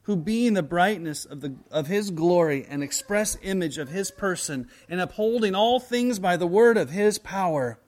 who 0.05 0.17
being 0.17 0.55
the 0.55 0.63
brightness 0.63 1.27
of, 1.27 1.43
the, 1.43 1.55
of 1.71 1.87
his 1.87 2.11
glory 2.11 2.65
and 2.67 2.83
express 2.83 3.37
image 3.43 3.77
of 3.77 3.91
his 3.91 4.11
person, 4.11 4.67
and 4.89 5.03
upholding 5.03 5.55
all 5.55 5.79
things 5.79 6.19
by 6.19 6.35
the 6.35 6.47
word 6.47 6.79
of 6.79 6.89
his 6.89 7.19
power, 7.19 7.79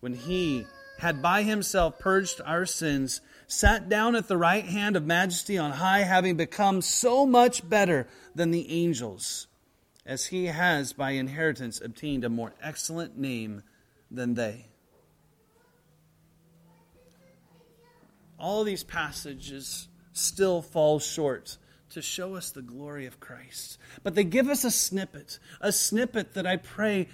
when 0.00 0.14
he 0.14 0.66
had 0.98 1.22
by 1.22 1.44
himself 1.44 2.00
purged 2.00 2.40
our 2.44 2.66
sins, 2.66 3.20
sat 3.46 3.88
down 3.88 4.16
at 4.16 4.28
the 4.28 4.36
right 4.36 4.64
hand 4.64 4.96
of 4.96 5.04
majesty 5.04 5.58
on 5.58 5.72
high, 5.72 6.00
having 6.00 6.36
become 6.36 6.80
so 6.82 7.26
much 7.26 7.68
better 7.68 8.06
than 8.34 8.50
the 8.50 8.70
angels, 8.70 9.46
as 10.06 10.26
he 10.26 10.46
has 10.46 10.92
by 10.92 11.12
inheritance 11.12 11.80
obtained 11.80 12.24
a 12.24 12.28
more 12.28 12.54
excellent 12.62 13.18
name 13.18 13.62
than 14.10 14.34
they. 14.34 14.66
All 18.38 18.64
these 18.64 18.84
passages 18.84 19.88
still 20.12 20.60
fall 20.60 20.98
short 20.98 21.56
to 21.90 22.02
show 22.02 22.34
us 22.34 22.50
the 22.50 22.62
glory 22.62 23.06
of 23.06 23.20
Christ. 23.20 23.78
But 24.02 24.14
they 24.14 24.24
give 24.24 24.48
us 24.48 24.64
a 24.64 24.70
snippet, 24.70 25.38
a 25.60 25.70
snippet 25.72 26.34
that 26.34 26.46
I 26.46 26.56
pray 26.56 27.08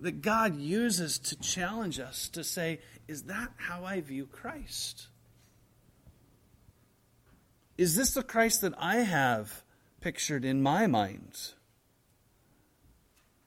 that 0.00 0.22
God 0.22 0.56
uses 0.56 1.18
to 1.18 1.36
challenge 1.36 2.00
us 2.00 2.28
to 2.30 2.42
say, 2.42 2.80
is 3.06 3.24
that 3.24 3.50
how 3.56 3.84
I 3.84 4.00
view 4.00 4.26
Christ? 4.26 5.08
Is 7.78 7.96
this 7.96 8.14
the 8.14 8.22
Christ 8.22 8.60
that 8.60 8.74
I 8.78 8.96
have 8.96 9.62
pictured 10.00 10.44
in 10.44 10.62
my 10.62 10.86
mind? 10.86 11.52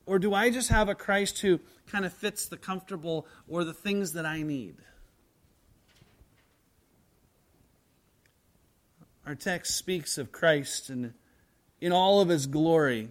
Or 0.05 0.19
do 0.19 0.33
I 0.33 0.49
just 0.49 0.69
have 0.69 0.89
a 0.89 0.95
Christ 0.95 1.39
who 1.39 1.59
kind 1.87 2.05
of 2.05 2.13
fits 2.13 2.47
the 2.47 2.57
comfortable 2.57 3.27
or 3.47 3.63
the 3.63 3.73
things 3.73 4.13
that 4.13 4.25
I 4.25 4.41
need? 4.41 4.75
Our 9.25 9.35
text 9.35 9.75
speaks 9.75 10.17
of 10.17 10.31
Christ 10.31 10.89
and 10.89 11.13
in 11.81 11.91
all 11.91 12.21
of 12.21 12.29
his 12.29 12.45
glory. 12.45 13.09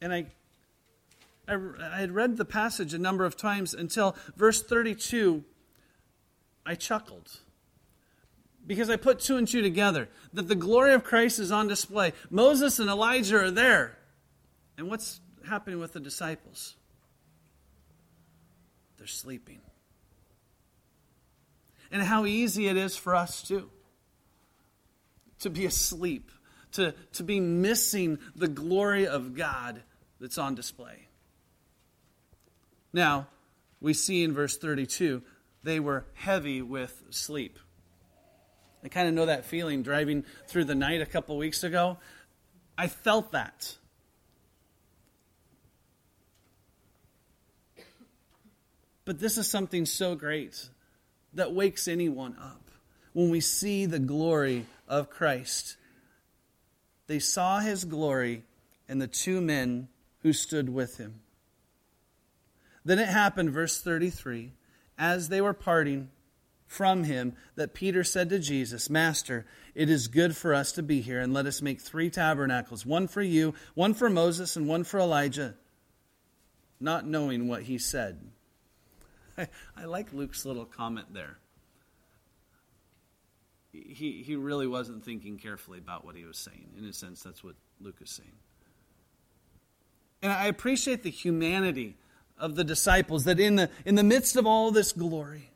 And 0.00 0.12
I, 0.12 0.26
I, 1.48 1.56
I 1.80 1.98
had 1.98 2.12
read 2.12 2.36
the 2.36 2.44
passage 2.44 2.92
a 2.92 2.98
number 2.98 3.24
of 3.24 3.36
times 3.36 3.72
until 3.72 4.16
verse 4.36 4.62
32, 4.62 5.44
I 6.66 6.74
chuckled 6.74 7.40
because 8.66 8.90
I 8.90 8.96
put 8.96 9.20
two 9.20 9.36
and 9.36 9.46
two 9.46 9.62
together 9.62 10.08
that 10.32 10.48
the 10.48 10.54
glory 10.54 10.94
of 10.94 11.04
Christ 11.04 11.38
is 11.38 11.50
on 11.50 11.68
display. 11.68 12.12
Moses 12.30 12.78
and 12.78 12.88
Elijah 12.88 13.38
are 13.38 13.50
there. 13.50 13.98
And 14.78 14.88
what's 14.88 15.20
happening 15.48 15.78
with 15.78 15.92
the 15.92 16.00
disciples? 16.00 16.76
They're 18.98 19.06
sleeping. 19.06 19.60
And 21.90 22.02
how 22.02 22.24
easy 22.24 22.68
it 22.68 22.76
is 22.76 22.96
for 22.96 23.14
us, 23.14 23.42
too, 23.42 23.68
to 25.40 25.50
be 25.50 25.66
asleep, 25.66 26.30
to, 26.72 26.94
to 27.14 27.22
be 27.22 27.38
missing 27.38 28.18
the 28.34 28.48
glory 28.48 29.06
of 29.06 29.34
God 29.34 29.82
that's 30.20 30.38
on 30.38 30.54
display. 30.54 31.08
Now, 32.92 33.26
we 33.80 33.92
see 33.92 34.22
in 34.22 34.32
verse 34.32 34.56
32 34.56 35.22
they 35.64 35.80
were 35.80 36.06
heavy 36.14 36.62
with 36.62 37.02
sleep. 37.10 37.58
I 38.84 38.88
kind 38.88 39.08
of 39.08 39.14
know 39.14 39.26
that 39.26 39.44
feeling 39.44 39.82
driving 39.82 40.24
through 40.48 40.64
the 40.64 40.74
night 40.74 41.00
a 41.00 41.06
couple 41.06 41.36
weeks 41.36 41.62
ago. 41.62 41.98
I 42.76 42.88
felt 42.88 43.32
that. 43.32 43.76
But 49.04 49.18
this 49.18 49.38
is 49.38 49.48
something 49.48 49.86
so 49.86 50.14
great 50.14 50.68
that 51.34 51.52
wakes 51.52 51.88
anyone 51.88 52.36
up. 52.40 52.70
When 53.12 53.30
we 53.30 53.40
see 53.40 53.86
the 53.86 53.98
glory 53.98 54.66
of 54.88 55.10
Christ, 55.10 55.76
they 57.06 57.18
saw 57.18 57.60
his 57.60 57.84
glory 57.84 58.44
and 58.88 59.00
the 59.00 59.06
two 59.06 59.40
men 59.40 59.88
who 60.20 60.32
stood 60.32 60.68
with 60.68 60.98
him. 60.98 61.20
Then 62.84 62.98
it 62.98 63.08
happened, 63.08 63.50
verse 63.50 63.80
33, 63.80 64.52
as 64.98 65.28
they 65.28 65.40
were 65.40 65.52
parting, 65.52 66.10
from 66.72 67.04
him 67.04 67.34
that 67.54 67.74
Peter 67.74 68.02
said 68.02 68.30
to 68.30 68.38
Jesus, 68.38 68.88
Master, 68.88 69.44
it 69.74 69.90
is 69.90 70.08
good 70.08 70.34
for 70.34 70.54
us 70.54 70.72
to 70.72 70.82
be 70.82 71.02
here, 71.02 71.20
and 71.20 71.32
let 71.32 71.46
us 71.46 71.60
make 71.60 71.80
three 71.80 72.08
tabernacles 72.08 72.86
one 72.86 73.06
for 73.06 73.22
you, 73.22 73.54
one 73.74 73.92
for 73.92 74.08
Moses, 74.08 74.56
and 74.56 74.66
one 74.66 74.82
for 74.82 74.98
Elijah, 74.98 75.54
not 76.80 77.06
knowing 77.06 77.46
what 77.46 77.64
he 77.64 77.76
said. 77.76 78.20
I, 79.38 79.84
like 79.84 80.12
Luke's 80.12 80.46
little 80.46 80.64
comment 80.64 81.12
there. 81.12 81.36
He, 83.72 84.22
he 84.26 84.36
really 84.36 84.66
wasn't 84.66 85.04
thinking 85.04 85.38
carefully 85.38 85.78
about 85.78 86.04
what 86.04 86.16
he 86.16 86.24
was 86.24 86.38
saying. 86.38 86.68
In 86.78 86.84
a 86.84 86.92
sense, 86.92 87.22
that's 87.22 87.44
what 87.44 87.54
Luke 87.80 87.96
is 88.02 88.10
saying. 88.10 88.32
And 90.22 90.32
I 90.32 90.46
appreciate 90.46 91.02
the 91.02 91.10
humanity 91.10 91.96
of 92.38 92.54
the 92.54 92.64
disciples 92.64 93.24
that 93.24 93.40
in 93.40 93.56
the, 93.56 93.70
in 93.84 93.94
the 93.94 94.02
midst 94.02 94.36
of 94.36 94.46
all 94.46 94.70
this 94.70 94.92
glory, 94.92 95.51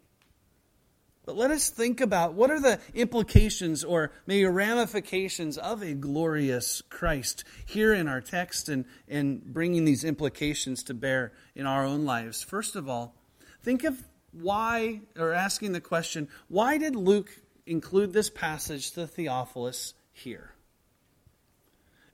but 1.27 1.37
let 1.37 1.51
us 1.51 1.69
think 1.69 2.01
about 2.01 2.35
what 2.35 2.53
are 2.53 2.61
the 2.61 2.79
implications 2.95 3.83
or 3.83 4.13
maybe 4.27 4.47
ramifications 4.47 5.59
of 5.59 5.83
a 5.83 5.93
glorious 5.93 6.83
Christ 6.89 7.43
here 7.67 7.93
in 7.93 8.07
our 8.07 8.21
text 8.21 8.69
and, 8.69 8.85
and 9.09 9.45
bringing 9.45 9.85
these 9.85 10.05
implications 10.05 10.85
to 10.85 10.95
bear 10.95 11.33
in 11.57 11.67
our 11.67 11.85
own 11.85 12.05
lives. 12.05 12.45
First 12.45 12.77
of 12.77 12.89
all, 12.89 13.17
think 13.63 13.83
of 13.83 14.01
why, 14.31 15.01
or 15.19 15.33
asking 15.33 15.73
the 15.73 15.81
question, 15.81 16.29
why 16.47 16.79
did 16.79 16.95
Luke 16.95 17.31
include 17.67 18.13
this 18.13 18.31
passage 18.31 18.93
to 18.93 19.09
Theophilus 19.09 19.95
here? 20.13 20.53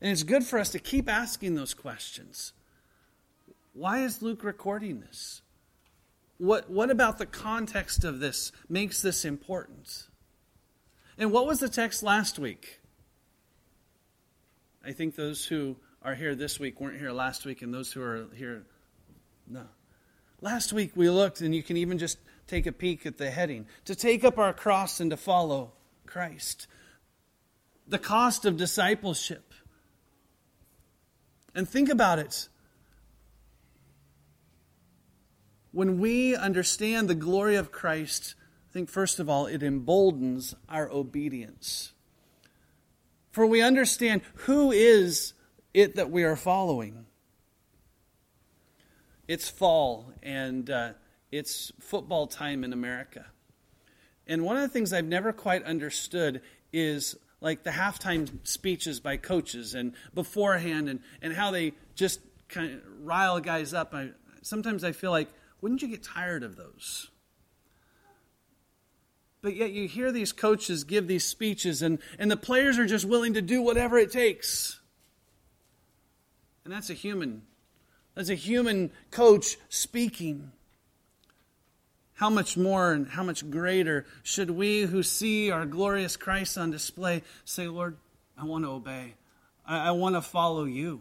And 0.00 0.10
it's 0.10 0.22
good 0.22 0.44
for 0.44 0.58
us 0.58 0.70
to 0.70 0.78
keep 0.78 1.08
asking 1.08 1.54
those 1.54 1.74
questions. 1.74 2.54
Why 3.74 4.04
is 4.04 4.22
Luke 4.22 4.42
recording 4.42 5.00
this? 5.00 5.41
What, 6.42 6.68
what 6.68 6.90
about 6.90 7.18
the 7.18 7.26
context 7.26 8.02
of 8.02 8.18
this 8.18 8.50
makes 8.68 9.00
this 9.00 9.24
important? 9.24 10.08
And 11.16 11.30
what 11.30 11.46
was 11.46 11.60
the 11.60 11.68
text 11.68 12.02
last 12.02 12.36
week? 12.36 12.80
I 14.84 14.90
think 14.90 15.14
those 15.14 15.44
who 15.44 15.76
are 16.02 16.16
here 16.16 16.34
this 16.34 16.58
week 16.58 16.80
weren't 16.80 16.98
here 16.98 17.12
last 17.12 17.46
week, 17.46 17.62
and 17.62 17.72
those 17.72 17.92
who 17.92 18.02
are 18.02 18.26
here, 18.34 18.64
no. 19.46 19.62
Last 20.40 20.72
week 20.72 20.90
we 20.96 21.08
looked, 21.10 21.42
and 21.42 21.54
you 21.54 21.62
can 21.62 21.76
even 21.76 21.96
just 21.96 22.18
take 22.48 22.66
a 22.66 22.72
peek 22.72 23.06
at 23.06 23.18
the 23.18 23.30
heading 23.30 23.66
to 23.84 23.94
take 23.94 24.24
up 24.24 24.36
our 24.36 24.52
cross 24.52 24.98
and 24.98 25.12
to 25.12 25.16
follow 25.16 25.70
Christ. 26.06 26.66
The 27.86 28.00
cost 28.00 28.46
of 28.46 28.56
discipleship. 28.56 29.54
And 31.54 31.68
think 31.68 31.88
about 31.88 32.18
it. 32.18 32.48
When 35.72 35.98
we 35.98 36.36
understand 36.36 37.08
the 37.08 37.14
glory 37.14 37.56
of 37.56 37.72
Christ, 37.72 38.34
I 38.70 38.72
think 38.72 38.88
first 38.88 39.18
of 39.18 39.28
all, 39.28 39.46
it 39.46 39.62
emboldens 39.62 40.54
our 40.68 40.90
obedience. 40.90 41.92
For 43.30 43.46
we 43.46 43.62
understand 43.62 44.20
who 44.34 44.70
is 44.70 45.32
it 45.74 45.96
that 45.96 46.10
we 46.10 46.22
are 46.22 46.36
following. 46.36 47.06
it's 49.32 49.48
fall 49.48 50.12
and 50.22 50.68
uh, 50.68 50.90
it's 51.30 51.72
football 51.80 52.26
time 52.26 52.64
in 52.64 52.72
America. 52.72 53.24
And 54.26 54.44
one 54.44 54.56
of 54.56 54.62
the 54.62 54.68
things 54.68 54.92
I've 54.92 55.06
never 55.06 55.32
quite 55.32 55.64
understood 55.64 56.42
is 56.72 57.16
like 57.40 57.62
the 57.62 57.70
halftime 57.70 58.28
speeches 58.44 59.00
by 59.00 59.16
coaches 59.16 59.74
and 59.74 59.94
beforehand 60.14 60.88
and, 60.88 61.00
and 61.22 61.32
how 61.32 61.50
they 61.50 61.72
just 61.94 62.20
kind 62.48 62.74
of 62.74 62.80
rile 63.00 63.40
guys 63.40 63.72
up. 63.72 63.94
I, 63.94 64.10
sometimes 64.42 64.84
I 64.84 64.92
feel 64.92 65.10
like, 65.10 65.28
wouldn't 65.62 65.80
you 65.80 65.88
get 65.88 66.02
tired 66.02 66.42
of 66.42 66.56
those? 66.56 67.08
But 69.40 69.56
yet 69.56 69.72
you 69.72 69.88
hear 69.88 70.12
these 70.12 70.32
coaches 70.32 70.84
give 70.84 71.08
these 71.08 71.24
speeches, 71.24 71.82
and, 71.82 71.98
and 72.18 72.30
the 72.30 72.36
players 72.36 72.78
are 72.78 72.86
just 72.86 73.04
willing 73.04 73.34
to 73.34 73.42
do 73.42 73.62
whatever 73.62 73.98
it 73.98 74.12
takes. 74.12 74.78
And 76.64 76.72
that's 76.72 76.90
a 76.90 76.94
human. 76.94 77.42
That's 78.14 78.28
a 78.28 78.34
human 78.34 78.90
coach 79.10 79.56
speaking. 79.68 80.52
How 82.14 82.30
much 82.30 82.56
more 82.56 82.92
and 82.92 83.08
how 83.08 83.24
much 83.24 83.50
greater 83.50 84.06
should 84.22 84.50
we 84.50 84.82
who 84.82 85.02
see 85.02 85.50
our 85.50 85.66
glorious 85.66 86.16
Christ 86.16 86.56
on 86.56 86.70
display 86.70 87.22
say, 87.44 87.66
Lord, 87.66 87.96
I 88.38 88.44
want 88.44 88.64
to 88.64 88.70
obey. 88.70 89.14
I, 89.66 89.88
I 89.88 89.90
want 89.92 90.14
to 90.14 90.22
follow 90.22 90.64
you. 90.64 91.00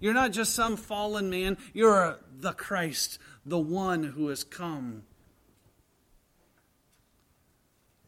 You're 0.00 0.14
not 0.14 0.32
just 0.32 0.54
some 0.54 0.76
fallen 0.76 1.28
man, 1.30 1.58
you're 1.74 2.18
the 2.38 2.52
Christ, 2.52 3.18
the 3.44 3.58
one 3.58 4.02
who 4.02 4.28
has 4.28 4.42
come. 4.42 5.02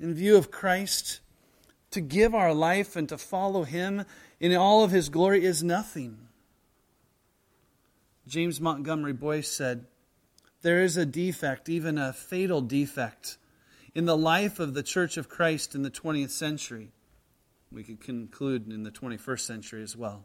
In 0.00 0.14
view 0.14 0.36
of 0.36 0.50
Christ, 0.50 1.20
to 1.90 2.00
give 2.00 2.34
our 2.34 2.54
life 2.54 2.96
and 2.96 3.08
to 3.10 3.18
follow 3.18 3.64
him 3.64 4.04
in 4.40 4.54
all 4.56 4.82
of 4.82 4.90
his 4.90 5.10
glory 5.10 5.44
is 5.44 5.62
nothing. 5.62 6.18
James 8.26 8.60
Montgomery 8.60 9.12
Boice 9.12 9.48
said, 9.48 9.84
There 10.62 10.82
is 10.82 10.96
a 10.96 11.06
defect, 11.06 11.68
even 11.68 11.98
a 11.98 12.12
fatal 12.12 12.62
defect, 12.62 13.36
in 13.94 14.06
the 14.06 14.16
life 14.16 14.58
of 14.58 14.74
the 14.74 14.82
Church 14.82 15.16
of 15.18 15.28
Christ 15.28 15.74
in 15.74 15.82
the 15.82 15.90
20th 15.90 16.30
century. 16.30 16.92
We 17.70 17.84
could 17.84 18.00
conclude 18.00 18.72
in 18.72 18.82
the 18.82 18.90
21st 18.90 19.40
century 19.40 19.82
as 19.82 19.96
well. 19.96 20.24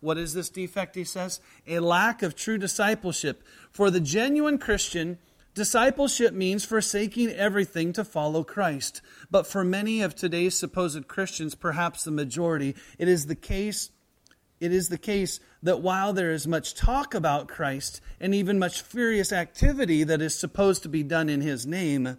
What 0.00 0.18
is 0.18 0.34
this 0.34 0.48
defect, 0.48 0.94
he 0.94 1.04
says? 1.04 1.40
A 1.66 1.80
lack 1.80 2.22
of 2.22 2.34
true 2.36 2.58
discipleship. 2.58 3.42
For 3.70 3.90
the 3.90 4.00
genuine 4.00 4.58
Christian, 4.58 5.18
discipleship 5.54 6.32
means 6.32 6.64
forsaking 6.64 7.30
everything 7.30 7.92
to 7.94 8.04
follow 8.04 8.44
Christ. 8.44 9.02
But 9.30 9.46
for 9.46 9.64
many 9.64 10.02
of 10.02 10.14
today's 10.14 10.56
supposed 10.56 11.08
Christians, 11.08 11.54
perhaps 11.54 12.04
the 12.04 12.10
majority, 12.10 12.76
it 12.98 13.08
is 13.08 13.26
the 13.26 13.34
case 13.34 13.90
it 14.60 14.72
is 14.72 14.88
the 14.88 14.98
case 14.98 15.38
that 15.62 15.82
while 15.82 16.12
there 16.12 16.32
is 16.32 16.46
much 16.46 16.74
talk 16.74 17.14
about 17.14 17.48
Christ 17.48 18.00
and 18.20 18.34
even 18.34 18.58
much 18.58 18.82
furious 18.82 19.32
activity 19.32 20.02
that 20.04 20.20
is 20.20 20.36
supposed 20.36 20.82
to 20.82 20.88
be 20.88 21.02
done 21.02 21.28
in 21.28 21.40
his 21.40 21.64
name, 21.64 22.18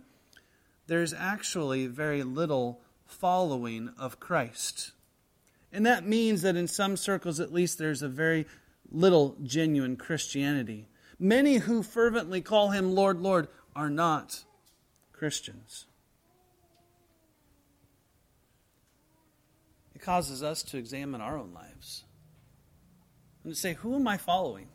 there 0.87 1.01
is 1.01 1.13
actually 1.13 1.87
very 1.87 2.23
little 2.23 2.81
following 3.05 3.89
of 3.97 4.19
Christ. 4.19 4.93
And 5.71 5.85
that 5.85 6.05
means 6.05 6.41
that 6.41 6.55
in 6.55 6.67
some 6.67 6.97
circles, 6.97 7.39
at 7.39 7.53
least, 7.53 7.77
there's 7.77 8.01
a 8.01 8.09
very 8.09 8.47
little 8.91 9.35
genuine 9.43 9.95
Christianity. 9.95 10.87
Many 11.19 11.57
who 11.57 11.83
fervently 11.83 12.41
call 12.41 12.69
him 12.69 12.95
Lord, 12.95 13.19
Lord 13.19 13.47
are 13.75 13.89
not 13.89 14.43
Christians. 15.11 15.85
It 19.93 20.01
causes 20.01 20.41
us 20.41 20.63
to 20.63 20.77
examine 20.77 21.21
our 21.21 21.37
own 21.37 21.53
lives 21.53 22.05
and 23.43 23.53
to 23.53 23.59
say, 23.59 23.73
Who 23.73 23.95
am 23.95 24.07
I 24.07 24.17
following? 24.17 24.67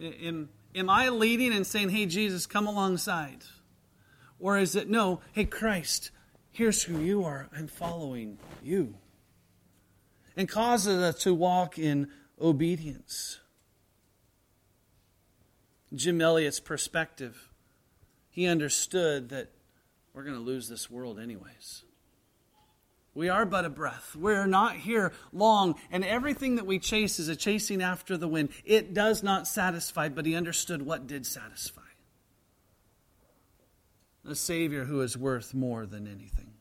Am, 0.00 0.50
am 0.74 0.90
I 0.90 1.08
leading 1.08 1.52
and 1.52 1.66
saying, 1.66 1.88
Hey, 1.88 2.06
Jesus, 2.06 2.46
come 2.46 2.66
alongside? 2.66 3.42
Or 4.38 4.58
is 4.58 4.76
it, 4.76 4.88
No, 4.88 5.22
hey, 5.32 5.46
Christ, 5.46 6.10
here's 6.52 6.82
who 6.82 7.00
you 7.00 7.24
are. 7.24 7.48
I'm 7.56 7.68
following 7.68 8.38
you 8.62 8.94
and 10.36 10.48
causes 10.48 11.02
us 11.02 11.22
to 11.22 11.34
walk 11.34 11.78
in 11.78 12.08
obedience. 12.40 13.40
Jim 15.94 16.20
Elliot's 16.20 16.60
perspective, 16.60 17.48
he 18.28 18.46
understood 18.46 19.30
that 19.30 19.50
we're 20.12 20.24
going 20.24 20.34
to 20.34 20.40
lose 20.40 20.68
this 20.68 20.90
world 20.90 21.18
anyways. 21.18 21.84
We 23.14 23.30
are 23.30 23.46
but 23.46 23.64
a 23.64 23.70
breath. 23.70 24.14
We're 24.14 24.46
not 24.46 24.76
here 24.76 25.12
long, 25.32 25.76
and 25.90 26.04
everything 26.04 26.56
that 26.56 26.66
we 26.66 26.78
chase 26.78 27.18
is 27.18 27.28
a 27.28 27.36
chasing 27.36 27.80
after 27.80 28.18
the 28.18 28.28
wind. 28.28 28.50
It 28.62 28.92
does 28.92 29.22
not 29.22 29.48
satisfy, 29.48 30.10
but 30.10 30.26
he 30.26 30.34
understood 30.34 30.82
what 30.82 31.06
did 31.06 31.24
satisfy. 31.24 31.80
A 34.28 34.34
Savior 34.34 34.84
who 34.84 35.00
is 35.00 35.16
worth 35.16 35.54
more 35.54 35.86
than 35.86 36.06
anything. 36.06 36.55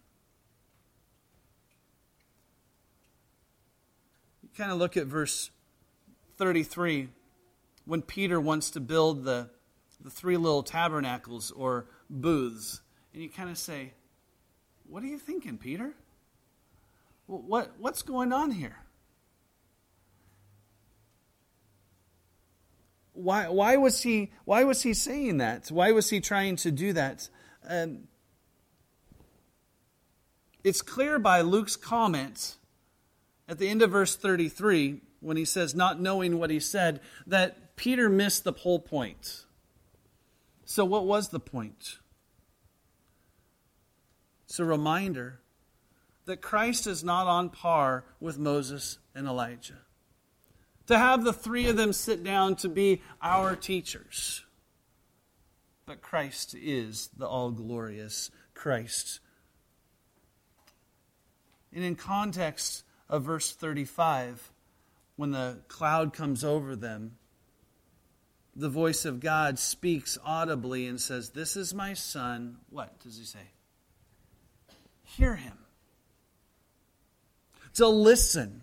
Kind 4.57 4.71
of 4.71 4.77
look 4.77 4.95
at 4.97 5.05
verse 5.05 5.51
33 6.37 7.09
when 7.85 8.01
Peter 8.01 8.39
wants 8.39 8.71
to 8.71 8.79
build 8.79 9.23
the, 9.23 9.49
the 10.01 10.09
three 10.09 10.37
little 10.37 10.63
tabernacles 10.63 11.51
or 11.51 11.87
booths. 12.09 12.81
And 13.13 13.21
you 13.21 13.29
kind 13.29 13.49
of 13.49 13.57
say, 13.57 13.93
What 14.87 15.03
are 15.03 15.07
you 15.07 15.17
thinking, 15.17 15.57
Peter? 15.57 15.93
What, 17.27 17.71
what's 17.79 18.01
going 18.03 18.31
on 18.31 18.51
here? 18.51 18.77
Why, 23.13 23.47
why, 23.47 23.77
was 23.77 24.03
he, 24.03 24.31
why 24.43 24.63
was 24.63 24.83
he 24.83 24.93
saying 24.93 25.37
that? 25.37 25.71
Why 25.71 25.91
was 25.91 26.09
he 26.09 26.19
trying 26.19 26.57
to 26.57 26.71
do 26.71 26.93
that? 26.93 27.29
Um, 27.67 28.07
it's 30.63 30.81
clear 30.81 31.17
by 31.17 31.41
Luke's 31.41 31.77
comment 31.77 32.57
at 33.47 33.59
the 33.59 33.69
end 33.69 33.81
of 33.81 33.91
verse 33.91 34.15
33, 34.15 35.01
when 35.19 35.37
he 35.37 35.45
says, 35.45 35.75
not 35.75 35.99
knowing 35.99 36.39
what 36.39 36.49
he 36.49 36.59
said, 36.59 36.99
that 37.27 37.75
Peter 37.75 38.09
missed 38.09 38.43
the 38.43 38.51
whole 38.51 38.79
point. 38.79 39.45
So, 40.65 40.83
what 40.85 41.05
was 41.05 41.29
the 41.29 41.39
point? 41.39 41.99
It's 44.45 44.59
a 44.59 44.65
reminder 44.65 45.39
that 46.25 46.41
Christ 46.41 46.87
is 46.87 47.03
not 47.03 47.27
on 47.27 47.49
par 47.49 48.05
with 48.19 48.39
Moses 48.39 48.97
and 49.13 49.27
Elijah. 49.27 49.79
To 50.87 50.97
have 50.97 51.23
the 51.23 51.33
three 51.33 51.67
of 51.67 51.77
them 51.77 51.93
sit 51.93 52.23
down 52.23 52.55
to 52.57 52.69
be 52.69 53.01
our 53.21 53.55
teachers. 53.55 54.43
But 55.85 56.01
Christ 56.01 56.55
is 56.55 57.09
the 57.15 57.27
all 57.27 57.51
glorious 57.51 58.31
Christ. 58.53 59.19
And 61.73 61.83
in 61.83 61.95
context 61.95 62.84
of 63.09 63.23
verse 63.23 63.51
35, 63.51 64.51
when 65.15 65.31
the 65.31 65.59
cloud 65.67 66.13
comes 66.13 66.43
over 66.43 66.75
them, 66.75 67.17
the 68.55 68.69
voice 68.69 69.05
of 69.05 69.19
God 69.19 69.59
speaks 69.59 70.17
audibly 70.23 70.87
and 70.87 70.99
says, 70.99 71.31
This 71.31 71.57
is 71.57 71.73
my 71.73 71.93
son. 71.93 72.57
What 72.69 72.99
does 72.99 73.17
he 73.17 73.25
say? 73.25 73.51
Hear 75.03 75.35
him. 75.35 75.57
To 77.75 77.87
listen. 77.87 78.61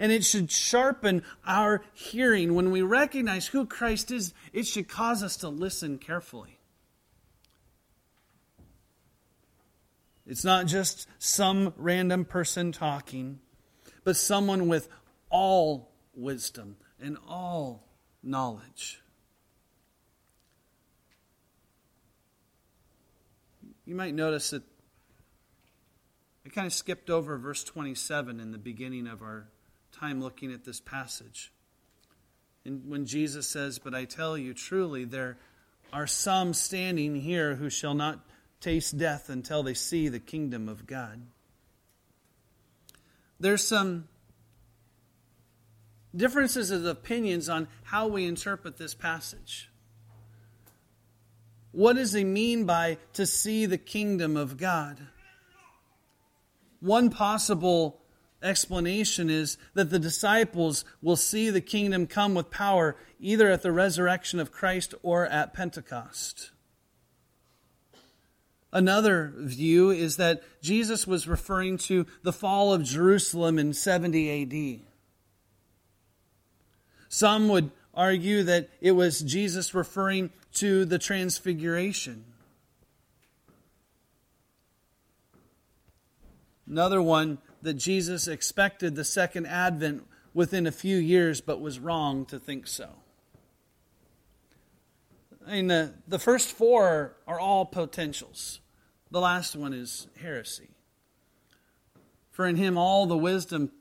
And 0.00 0.12
it 0.12 0.24
should 0.24 0.50
sharpen 0.50 1.22
our 1.46 1.82
hearing. 1.92 2.54
When 2.54 2.70
we 2.70 2.82
recognize 2.82 3.46
who 3.46 3.64
Christ 3.64 4.10
is, 4.10 4.34
it 4.52 4.66
should 4.66 4.88
cause 4.88 5.22
us 5.22 5.36
to 5.38 5.48
listen 5.48 5.98
carefully. 5.98 6.58
It's 10.26 10.44
not 10.44 10.66
just 10.66 11.08
some 11.18 11.72
random 11.76 12.24
person 12.24 12.70
talking 12.70 13.38
but 14.08 14.16
someone 14.16 14.68
with 14.68 14.88
all 15.28 15.92
wisdom 16.14 16.78
and 16.98 17.18
all 17.28 17.84
knowledge. 18.22 19.02
You 23.84 23.94
might 23.94 24.14
notice 24.14 24.48
that 24.48 24.62
I 26.46 26.48
kind 26.48 26.66
of 26.66 26.72
skipped 26.72 27.10
over 27.10 27.36
verse 27.36 27.62
27 27.62 28.40
in 28.40 28.50
the 28.50 28.56
beginning 28.56 29.06
of 29.06 29.20
our 29.20 29.46
time 29.92 30.22
looking 30.22 30.54
at 30.54 30.64
this 30.64 30.80
passage. 30.80 31.52
And 32.64 32.88
when 32.88 33.04
Jesus 33.04 33.46
says, 33.46 33.78
But 33.78 33.94
I 33.94 34.06
tell 34.06 34.38
you 34.38 34.54
truly, 34.54 35.04
there 35.04 35.36
are 35.92 36.06
some 36.06 36.54
standing 36.54 37.14
here 37.14 37.56
who 37.56 37.68
shall 37.68 37.92
not 37.92 38.26
taste 38.62 38.96
death 38.96 39.28
until 39.28 39.62
they 39.62 39.74
see 39.74 40.08
the 40.08 40.18
kingdom 40.18 40.66
of 40.66 40.86
God 40.86 41.20
there's 43.40 43.66
some 43.66 44.08
differences 46.14 46.70
of 46.70 46.84
opinions 46.84 47.48
on 47.48 47.68
how 47.84 48.06
we 48.06 48.24
interpret 48.24 48.76
this 48.76 48.94
passage. 48.94 49.70
What 51.72 51.96
does 51.96 52.12
he 52.12 52.24
mean 52.24 52.64
by 52.64 52.98
to 53.12 53.26
see 53.26 53.66
the 53.66 53.78
kingdom 53.78 54.36
of 54.36 54.56
God? 54.56 54.98
One 56.80 57.10
possible 57.10 58.00
explanation 58.42 59.30
is 59.30 59.58
that 59.74 59.90
the 59.90 59.98
disciples 59.98 60.84
will 61.02 61.16
see 61.16 61.50
the 61.50 61.60
kingdom 61.60 62.06
come 62.06 62.34
with 62.34 62.50
power 62.50 62.96
either 63.20 63.50
at 63.50 63.62
the 63.62 63.72
resurrection 63.72 64.40
of 64.40 64.52
Christ 64.52 64.94
or 65.02 65.26
at 65.26 65.52
Pentecost. 65.52 66.52
Another 68.72 69.32
view 69.36 69.90
is 69.90 70.16
that 70.16 70.42
Jesus 70.60 71.06
was 71.06 71.26
referring 71.26 71.78
to 71.78 72.06
the 72.22 72.32
fall 72.32 72.72
of 72.72 72.84
Jerusalem 72.84 73.58
in 73.58 73.72
70 73.72 74.82
AD. 74.82 74.86
Some 77.08 77.48
would 77.48 77.70
argue 77.94 78.42
that 78.42 78.68
it 78.80 78.92
was 78.92 79.20
Jesus 79.20 79.74
referring 79.74 80.30
to 80.54 80.84
the 80.84 80.98
transfiguration. 80.98 82.24
Another 86.68 87.00
one 87.00 87.38
that 87.62 87.74
Jesus 87.74 88.28
expected 88.28 88.94
the 88.94 89.04
second 89.04 89.46
advent 89.46 90.06
within 90.34 90.66
a 90.66 90.72
few 90.72 90.98
years, 90.98 91.40
but 91.40 91.60
was 91.60 91.78
wrong 91.78 92.26
to 92.26 92.38
think 92.38 92.66
so. 92.66 92.90
I 95.48 95.52
mean, 95.52 95.68
the, 95.68 95.94
the 96.06 96.18
first 96.18 96.52
four 96.52 97.16
are 97.26 97.40
all 97.40 97.64
potentials. 97.64 98.60
The 99.10 99.20
last 99.20 99.56
one 99.56 99.72
is 99.72 100.06
heresy. 100.20 100.68
For 102.30 102.46
in 102.46 102.56
him 102.56 102.76
all 102.76 103.06
the 103.06 103.16
wisdom 103.16 103.72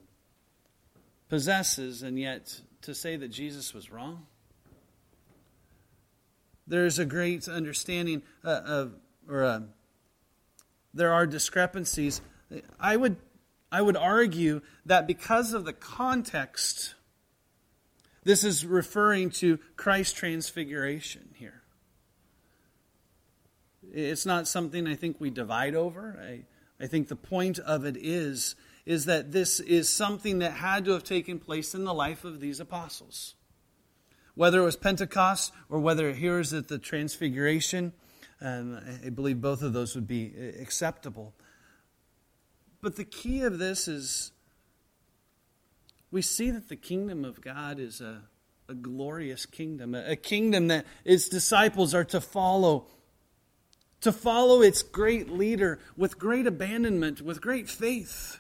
possesses, 1.28 2.04
and 2.04 2.18
yet 2.18 2.62
to 2.84 2.96
say 2.96 3.18
that 3.18 3.28
Jesus 3.28 3.74
was 3.74 3.92
wrong? 3.92 4.26
There's 6.68 7.00
a 7.00 7.06
great 7.06 7.50
understanding 7.50 8.24
uh, 8.46 8.62
of, 8.66 8.94
or 9.30 9.44
uh, 9.44 9.60
there 10.94 11.12
are 11.12 11.26
discrepancies. 11.26 12.22
I 12.80 12.96
would, 12.96 13.18
I 13.72 13.82
would 13.82 13.98
argue 13.98 14.62
that 14.86 15.06
because 15.06 15.54
of 15.54 15.66
the 15.66 15.74
context, 15.74 16.96
this 18.24 18.46
is 18.46 18.66
referring 18.66 19.32
to 19.32 19.60
Christ's 19.76 20.14
transfiguration 20.14 21.30
here. 21.36 21.57
It's 23.94 24.26
not 24.26 24.48
something 24.48 24.88
I 24.88 24.96
think 24.96 25.18
we 25.20 25.30
divide 25.30 25.76
over. 25.76 26.20
I, 26.22 26.84
I 26.84 26.88
think 26.88 27.08
the 27.08 27.16
point 27.16 27.60
of 27.60 27.86
it 27.86 27.98
is, 27.98 28.56
is 28.86 29.06
that 29.06 29.32
this 29.32 29.60
is 29.60 29.90
something 29.90 30.40
that 30.40 30.54
had 30.54 30.86
to 30.86 30.92
have 30.92 31.04
taken 31.04 31.40
place 31.40 31.74
in 31.74 31.84
the 31.84 31.94
life 31.94 32.24
of 32.24 32.40
these 32.40 32.60
apostles. 32.60 33.36
Whether 34.36 34.62
it 34.62 34.66
was 34.66 34.76
Pentecost 34.76 35.52
or 35.70 35.80
whether 35.80 36.10
it 36.10 36.18
here 36.18 36.40
is 36.40 36.54
at 36.54 36.68
the 36.68 36.78
Transfiguration, 36.78 37.94
and 38.40 39.02
I 39.04 39.10
believe 39.10 39.42
both 39.42 39.64
of 39.64 39.74
those 39.74 39.96
would 39.96 40.08
be 40.08 40.34
uh, 40.38 40.62
acceptable. 40.62 41.34
But 42.82 42.96
the 42.96 43.06
key 43.06 43.42
of 43.42 43.58
this 43.58 43.88
is 43.88 44.32
we 46.12 46.22
see 46.22 46.52
that 46.52 46.70
the 46.70 46.76
kingdom 46.76 47.26
of 47.26 47.42
God 47.42 47.80
is 47.80 48.00
a, 48.00 48.22
a 48.70 48.76
glorious 48.76 49.46
kingdom, 49.46 49.96
a, 49.96 50.12
a 50.12 50.16
kingdom 50.16 50.68
that 50.68 50.86
its 51.04 51.28
disciples 51.28 51.94
are 51.94 52.06
to 52.06 52.22
follow 52.22 52.86
to 54.02 54.12
follow 54.12 54.62
its 54.62 54.84
great 54.84 55.30
leader 55.30 55.80
with 55.96 56.20
great 56.20 56.46
abandonment, 56.48 57.22
with 57.22 57.42
great 57.42 57.70
faith, 57.70 58.40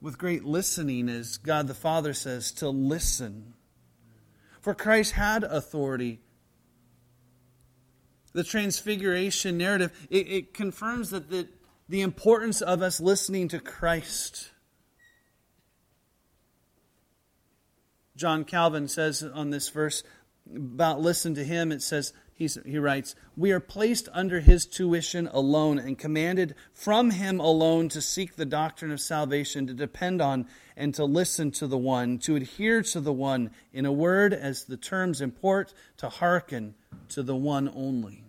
with 0.00 0.18
great 0.18 0.44
listening, 0.44 1.08
as 1.08 1.38
God 1.38 1.68
the 1.68 1.74
Father 1.74 2.12
says, 2.12 2.52
to 2.52 2.68
listen. 2.68 3.54
For 4.60 4.74
Christ 4.74 5.12
had 5.12 5.44
authority. 5.44 6.20
The 8.32 8.44
transfiguration 8.44 9.56
narrative, 9.56 9.92
it, 10.10 10.28
it 10.28 10.54
confirms 10.54 11.10
that 11.10 11.30
the, 11.30 11.48
the 11.88 12.02
importance 12.02 12.60
of 12.60 12.82
us 12.82 13.00
listening 13.00 13.48
to 13.48 13.58
Christ. 13.58 14.50
John 18.16 18.44
Calvin 18.44 18.88
says 18.88 19.22
on 19.22 19.50
this 19.50 19.68
verse 19.70 20.02
about 20.54 21.00
listen 21.00 21.34
to 21.34 21.44
him, 21.44 21.72
it 21.72 21.82
says, 21.82 22.12
He's, 22.36 22.58
he 22.66 22.78
writes, 22.78 23.14
We 23.34 23.50
are 23.52 23.60
placed 23.60 24.10
under 24.12 24.40
his 24.40 24.66
tuition 24.66 25.26
alone 25.26 25.78
and 25.78 25.98
commanded 25.98 26.54
from 26.74 27.10
him 27.12 27.40
alone 27.40 27.88
to 27.88 28.02
seek 28.02 28.36
the 28.36 28.44
doctrine 28.44 28.90
of 28.90 29.00
salvation, 29.00 29.66
to 29.68 29.72
depend 29.72 30.20
on 30.20 30.46
and 30.76 30.94
to 30.96 31.06
listen 31.06 31.50
to 31.52 31.66
the 31.66 31.78
one, 31.78 32.18
to 32.18 32.36
adhere 32.36 32.82
to 32.82 33.00
the 33.00 33.12
one, 33.12 33.52
in 33.72 33.86
a 33.86 33.92
word, 33.92 34.34
as 34.34 34.64
the 34.64 34.76
terms 34.76 35.22
import, 35.22 35.72
to 35.96 36.10
hearken 36.10 36.74
to 37.08 37.22
the 37.22 37.34
one 37.34 37.72
only. 37.74 38.22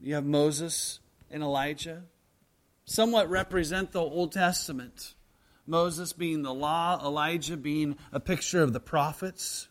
You 0.00 0.14
have 0.14 0.24
Moses 0.24 1.00
and 1.32 1.42
Elijah, 1.42 2.04
somewhat 2.84 3.28
represent 3.28 3.90
the 3.90 4.00
Old 4.00 4.30
Testament. 4.30 5.14
Moses 5.66 6.12
being 6.12 6.42
the 6.42 6.54
law, 6.54 7.04
Elijah 7.04 7.56
being 7.56 7.96
a 8.12 8.20
picture 8.20 8.62
of 8.62 8.72
the 8.72 8.78
prophets. 8.78 9.66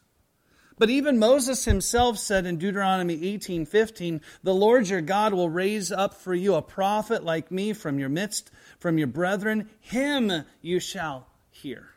But 0.79 0.89
even 0.89 1.19
Moses 1.19 1.65
himself 1.65 2.17
said 2.17 2.45
in 2.45 2.57
Deuteronomy 2.57 3.21
18:15, 3.25 4.21
"The 4.43 4.55
Lord 4.55 4.87
your 4.87 5.01
God 5.01 5.33
will 5.33 5.49
raise 5.49 5.91
up 5.91 6.13
for 6.13 6.33
you 6.33 6.55
a 6.55 6.61
prophet 6.61 7.21
like 7.21 7.51
me 7.51 7.73
from 7.73 7.99
your 7.99 8.07
midst, 8.07 8.49
from 8.79 8.97
your 8.97 9.07
brethren; 9.07 9.69
him 9.81 10.45
you 10.61 10.79
shall 10.79 11.27
hear." 11.51 11.95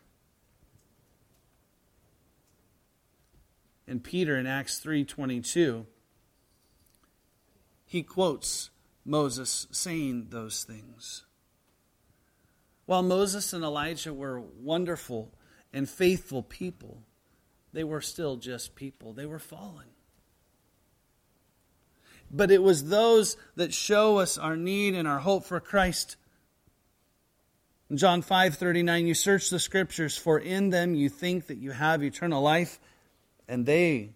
And 3.87 4.03
Peter 4.03 4.37
in 4.37 4.49
Acts 4.49 4.81
3:22, 4.81 5.87
he 7.87 8.03
quotes 8.03 8.71
Moses 9.05 9.69
saying 9.71 10.31
those 10.31 10.65
things. 10.65 11.25
While 12.87 13.05
Moses 13.05 13.53
and 13.53 13.63
Elijah 13.63 14.13
were 14.13 14.41
wonderful 14.41 15.33
and 15.73 15.89
faithful 15.89 16.43
people, 16.43 17.05
they 17.73 17.85
were 17.85 18.01
still 18.01 18.37
just 18.37 18.75
people. 18.75 19.13
They 19.13 19.27
were 19.27 19.39
fallen. 19.39 19.87
But 22.31 22.51
it 22.51 22.63
was 22.63 22.89
those 22.89 23.37
that 23.57 23.75
show 23.75 24.19
us 24.19 24.39
our 24.39 24.57
need 24.57 24.95
and 24.95 25.07
our 25.07 25.19
hope 25.19 25.45
for 25.45 25.61
Christ. 25.61 26.17
In 27.91 27.99
John 27.99 28.23
5:39 28.23 29.07
you 29.07 29.15
search 29.15 29.51
the 29.51 29.59
scriptures 29.59 30.17
for 30.17 30.39
in 30.39 30.71
them 30.71 30.95
you 30.95 31.11
think 31.11 31.47
that 31.49 31.59
you 31.59 31.73
have 31.73 32.03
eternal 32.03 32.43
life 32.43 32.81
and 33.47 33.67
they 33.67 34.15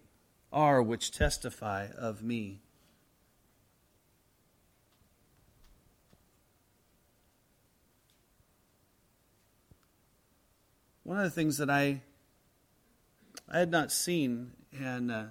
are 0.51 0.81
which 0.81 1.11
testify 1.11 1.87
of 1.95 2.23
me. 2.23 2.61
One 11.03 11.17
of 11.17 11.23
the 11.23 11.29
things 11.29 11.57
that 11.57 11.69
I 11.69 12.01
I 13.49 13.59
had 13.59 13.71
not 13.71 13.91
seen, 13.91 14.51
and 14.77 15.11
uh, 15.11 15.23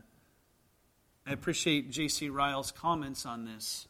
I 1.26 1.32
appreciate 1.32 1.90
J.C. 1.90 2.30
Ryle's 2.30 2.72
comments 2.72 3.26
on 3.26 3.44
this. 3.44 3.88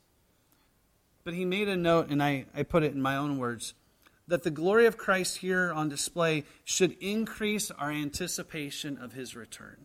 But 1.22 1.34
he 1.34 1.44
made 1.44 1.68
a 1.68 1.76
note, 1.76 2.08
and 2.10 2.22
I, 2.22 2.46
I 2.54 2.62
put 2.62 2.82
it 2.82 2.92
in 2.92 3.02
my 3.02 3.16
own 3.16 3.38
words, 3.38 3.74
that 4.28 4.42
the 4.42 4.50
glory 4.50 4.86
of 4.86 4.96
Christ 4.96 5.38
here 5.38 5.72
on 5.72 5.88
display 5.88 6.44
should 6.64 6.96
increase 7.00 7.70
our 7.70 7.90
anticipation 7.90 8.98
of 8.98 9.12
his 9.12 9.36
return. 9.36 9.76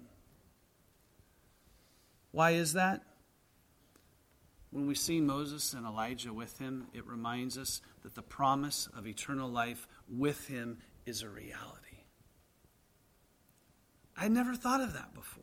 Why 2.32 2.52
is 2.52 2.74
that? 2.74 3.04
When 4.72 4.88
we 4.88 4.96
see 4.96 5.20
Moses 5.20 5.74
and 5.74 5.86
Elijah 5.86 6.34
with 6.34 6.58
him, 6.58 6.88
it 6.94 7.06
reminds 7.06 7.58
us 7.58 7.82
that 8.04 8.16
the 8.16 8.22
promise 8.22 8.88
of 8.96 9.06
eternal 9.06 9.50
life 9.50 9.88
with 10.10 10.48
him 10.48 10.80
is 11.06 11.22
a 11.22 11.30
reality. 11.30 11.91
I 14.22 14.28
never 14.28 14.54
thought 14.54 14.82
of 14.82 14.94
that 14.94 15.16
before. 15.16 15.42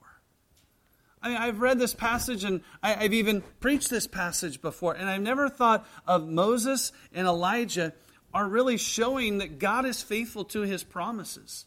I 1.20 1.28
mean, 1.30 1.36
I've 1.36 1.60
read 1.60 1.80
this 1.80 1.94
passage 1.94 2.44
and 2.44 2.60
I, 2.80 2.92
have 2.92 3.12
even 3.12 3.42
preached 3.58 3.90
this 3.90 4.06
passage 4.06 4.62
before, 4.62 4.94
and 4.94 5.10
I've 5.10 5.20
never 5.20 5.48
thought 5.48 5.84
of 6.06 6.28
Moses 6.28 6.92
and 7.12 7.26
Elijah 7.26 7.92
are 8.32 8.46
really 8.46 8.76
showing 8.76 9.38
that 9.38 9.58
God 9.58 9.84
is 9.84 10.00
faithful 10.00 10.44
to 10.44 10.60
his 10.60 10.84
promises. 10.84 11.66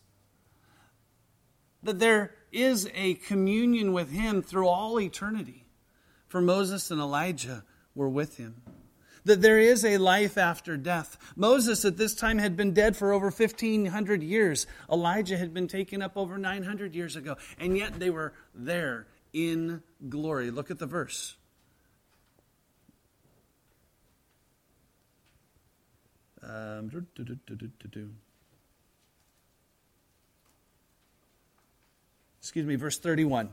That 1.84 2.00
there 2.00 2.34
is 2.54 2.90
a 2.94 3.16
communion 3.16 3.92
with 3.92 4.10
him 4.10 4.42
through 4.42 4.70
all 4.70 4.98
eternity. 4.98 5.66
For 6.30 6.40
Moses 6.40 6.92
and 6.92 7.02
Elijah 7.02 7.66
were 7.94 8.08
with 8.08 8.38
him 8.38 8.62
that 9.26 9.42
there 9.42 9.60
is 9.60 9.86
a 9.86 9.98
life 9.98 10.38
after 10.38 10.78
death. 10.78 11.18
Moses 11.36 11.86
at 11.86 11.98
this 11.98 12.16
time 12.16 12.38
had 12.38 12.56
been 12.56 12.74
dead 12.74 12.96
for 12.96 13.14
over 13.14 13.30
1,500 13.30 14.24
years. 14.24 14.68
Elijah 14.92 15.38
had 15.38 15.54
been 15.54 15.68
taken 15.68 16.02
up 16.02 16.18
over 16.18 16.38
900 16.38 16.96
years 16.96 17.16
ago. 17.16 17.38
And 17.60 17.78
yet 17.78 18.00
they 18.00 18.10
were 18.10 18.34
there 18.54 19.08
in 19.34 19.82
glory. 20.10 20.52
Look 20.52 20.72
at 20.72 20.80
the 20.80 20.88
verse. 20.88 21.36
Um, 26.44 26.90
excuse 32.40 32.66
me, 32.66 32.76
verse 32.76 32.98
31. 32.98 33.50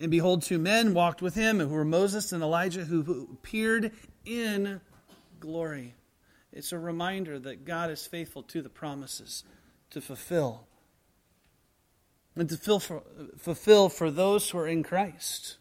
And 0.00 0.10
behold, 0.10 0.42
two 0.42 0.58
men 0.58 0.94
walked 0.94 1.20
with 1.20 1.34
him, 1.34 1.60
who 1.60 1.68
were 1.68 1.84
Moses 1.84 2.32
and 2.32 2.42
Elijah, 2.42 2.84
who 2.84 3.28
appeared 3.32 3.92
in 4.24 4.80
glory. 5.38 5.94
It's 6.52 6.72
a 6.72 6.78
reminder 6.78 7.38
that 7.38 7.66
God 7.66 7.90
is 7.90 8.06
faithful 8.06 8.42
to 8.44 8.62
the 8.62 8.70
promises 8.70 9.44
to 9.90 10.00
fulfill. 10.00 10.66
And 12.34 12.48
to 12.48 12.80
for, 12.80 13.02
fulfill 13.36 13.90
for 13.90 14.10
those 14.10 14.48
who 14.48 14.58
are 14.58 14.66
in 14.66 14.82
Christ. 14.82 15.58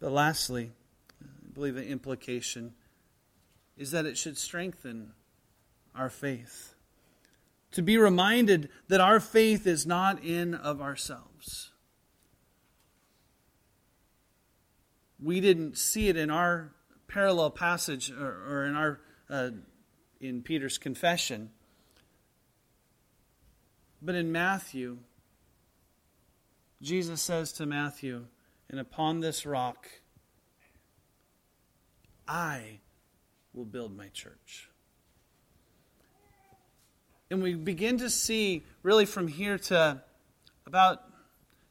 But 0.00 0.12
lastly, 0.12 0.70
I 1.22 1.26
believe 1.52 1.74
the 1.74 1.86
implication 1.86 2.72
is 3.76 3.90
that 3.90 4.06
it 4.06 4.16
should 4.16 4.38
strengthen 4.38 5.12
our 5.94 6.08
faith. 6.08 6.75
To 7.72 7.82
be 7.82 7.98
reminded 7.98 8.70
that 8.88 9.00
our 9.00 9.20
faith 9.20 9.66
is 9.66 9.86
not 9.86 10.22
in 10.24 10.54
of 10.54 10.80
ourselves. 10.80 11.72
We 15.22 15.40
didn't 15.40 15.76
see 15.76 16.08
it 16.08 16.16
in 16.16 16.30
our 16.30 16.72
parallel 17.08 17.50
passage 17.50 18.10
or, 18.10 18.26
or 18.48 18.66
in 18.66 18.76
our 18.76 19.00
uh, 19.28 19.50
in 20.20 20.42
Peter's 20.42 20.78
confession. 20.78 21.50
But 24.00 24.14
in 24.14 24.30
Matthew, 24.30 24.98
Jesus 26.80 27.22
says 27.22 27.52
to 27.54 27.66
Matthew, 27.66 28.26
and 28.70 28.78
upon 28.78 29.20
this 29.20 29.46
rock 29.46 29.88
I 32.28 32.80
will 33.54 33.64
build 33.64 33.96
my 33.96 34.08
church. 34.08 34.68
And 37.30 37.42
we 37.42 37.54
begin 37.54 37.98
to 37.98 38.10
see, 38.10 38.64
really 38.82 39.04
from 39.04 39.26
here 39.26 39.58
to 39.58 40.02
about 40.66 41.02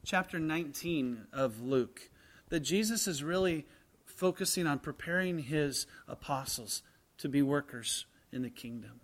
chapter 0.03 0.39
19 0.39 1.27
of 1.33 1.61
Luke, 1.61 2.09
that 2.49 2.59
Jesus 2.59 3.07
is 3.07 3.23
really 3.23 3.65
focusing 4.05 4.67
on 4.67 4.79
preparing 4.79 5.39
his 5.39 5.87
apostles 6.07 6.83
to 7.17 7.29
be 7.29 7.41
workers 7.41 8.05
in 8.31 8.41
the 8.41 8.49
kingdom. 8.49 8.99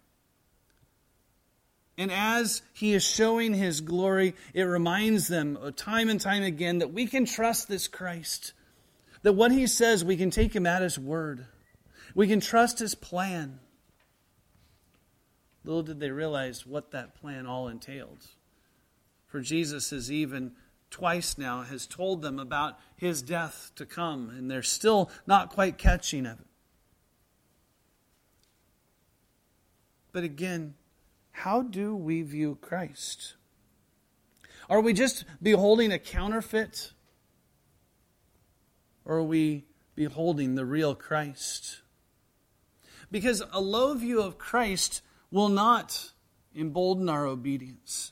And 1.97 2.11
as 2.11 2.61
he 2.73 2.93
is 2.93 3.03
showing 3.03 3.53
his 3.53 3.81
glory, 3.81 4.33
it 4.53 4.63
reminds 4.63 5.27
them 5.27 5.57
time 5.75 6.09
and 6.09 6.19
time 6.19 6.43
again 6.43 6.79
that 6.79 6.93
we 6.93 7.05
can 7.05 7.25
trust 7.25 7.67
this 7.67 7.87
Christ. 7.87 8.53
That 9.23 9.33
what 9.33 9.51
he 9.51 9.67
says, 9.67 10.03
we 10.03 10.17
can 10.17 10.31
take 10.31 10.55
him 10.55 10.65
at 10.65 10.81
his 10.81 10.97
word. 10.97 11.45
We 12.15 12.27
can 12.27 12.39
trust 12.39 12.79
his 12.79 12.95
plan. 12.95 13.59
Little 15.63 15.84
did 15.84 16.00
they 16.00 16.12
realize 16.12 16.65
what 16.65 16.91
that 16.91 17.15
plan 17.15 17.45
all 17.45 17.67
entailed. 17.67 18.26
For 19.28 19.41
Jesus 19.41 19.91
has 19.91 20.12
even 20.12 20.54
twice 20.89 21.38
now 21.38 21.62
has 21.62 21.88
told 21.88 22.21
them 22.21 22.39
about 22.39 22.78
his 22.97 23.21
death 23.21 23.71
to 23.76 23.86
come, 23.86 24.30
and 24.30 24.52
they're 24.52 24.63
still 24.63 25.10
not 25.26 25.50
quite 25.50 25.78
catching 25.78 26.26
it. 26.26 26.38
But 30.12 30.24
again, 30.24 30.74
how 31.32 31.62
do 31.62 31.95
we 31.95 32.21
view 32.21 32.58
Christ? 32.62 33.36
Are 34.69 34.82
we 34.82 34.93
just 34.93 35.26
beholding 35.41 35.91
a 35.91 36.00
counterfeit? 36.00 36.91
Or 39.06 39.17
are 39.17 39.24
we 39.24 39.65
beholding 39.95 40.56
the 40.56 40.65
real 40.65 40.95
Christ? 40.95 41.82
Because 43.10 43.41
a 43.52 43.62
low 43.62 43.93
view 43.93 44.21
of 44.21 44.38
Christ 44.38 45.02
will 45.31 45.49
not 45.49 46.11
embolden 46.55 47.09
our 47.09 47.25
obedience. 47.25 48.11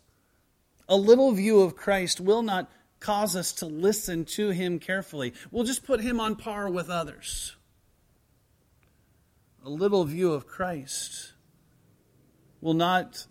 A 0.87 0.95
little 0.95 1.31
view 1.33 1.61
of 1.61 1.75
Christ 1.75 2.19
will 2.19 2.41
not 2.41 2.71
cause 2.99 3.35
us 3.35 3.53
to 3.53 3.65
listen 3.65 4.25
to 4.25 4.49
him 4.49 4.79
carefully. 4.79 5.33
We'll 5.51 5.65
just 5.65 5.85
put 5.85 6.01
him 6.01 6.19
on 6.19 6.35
par 6.35 6.69
with 6.69 6.89
others. 6.89 7.55
A 9.63 9.69
little 9.69 10.05
view 10.05 10.33
of 10.33 10.47
Christ 10.47 11.33
will 12.61 12.73
not 12.73 13.25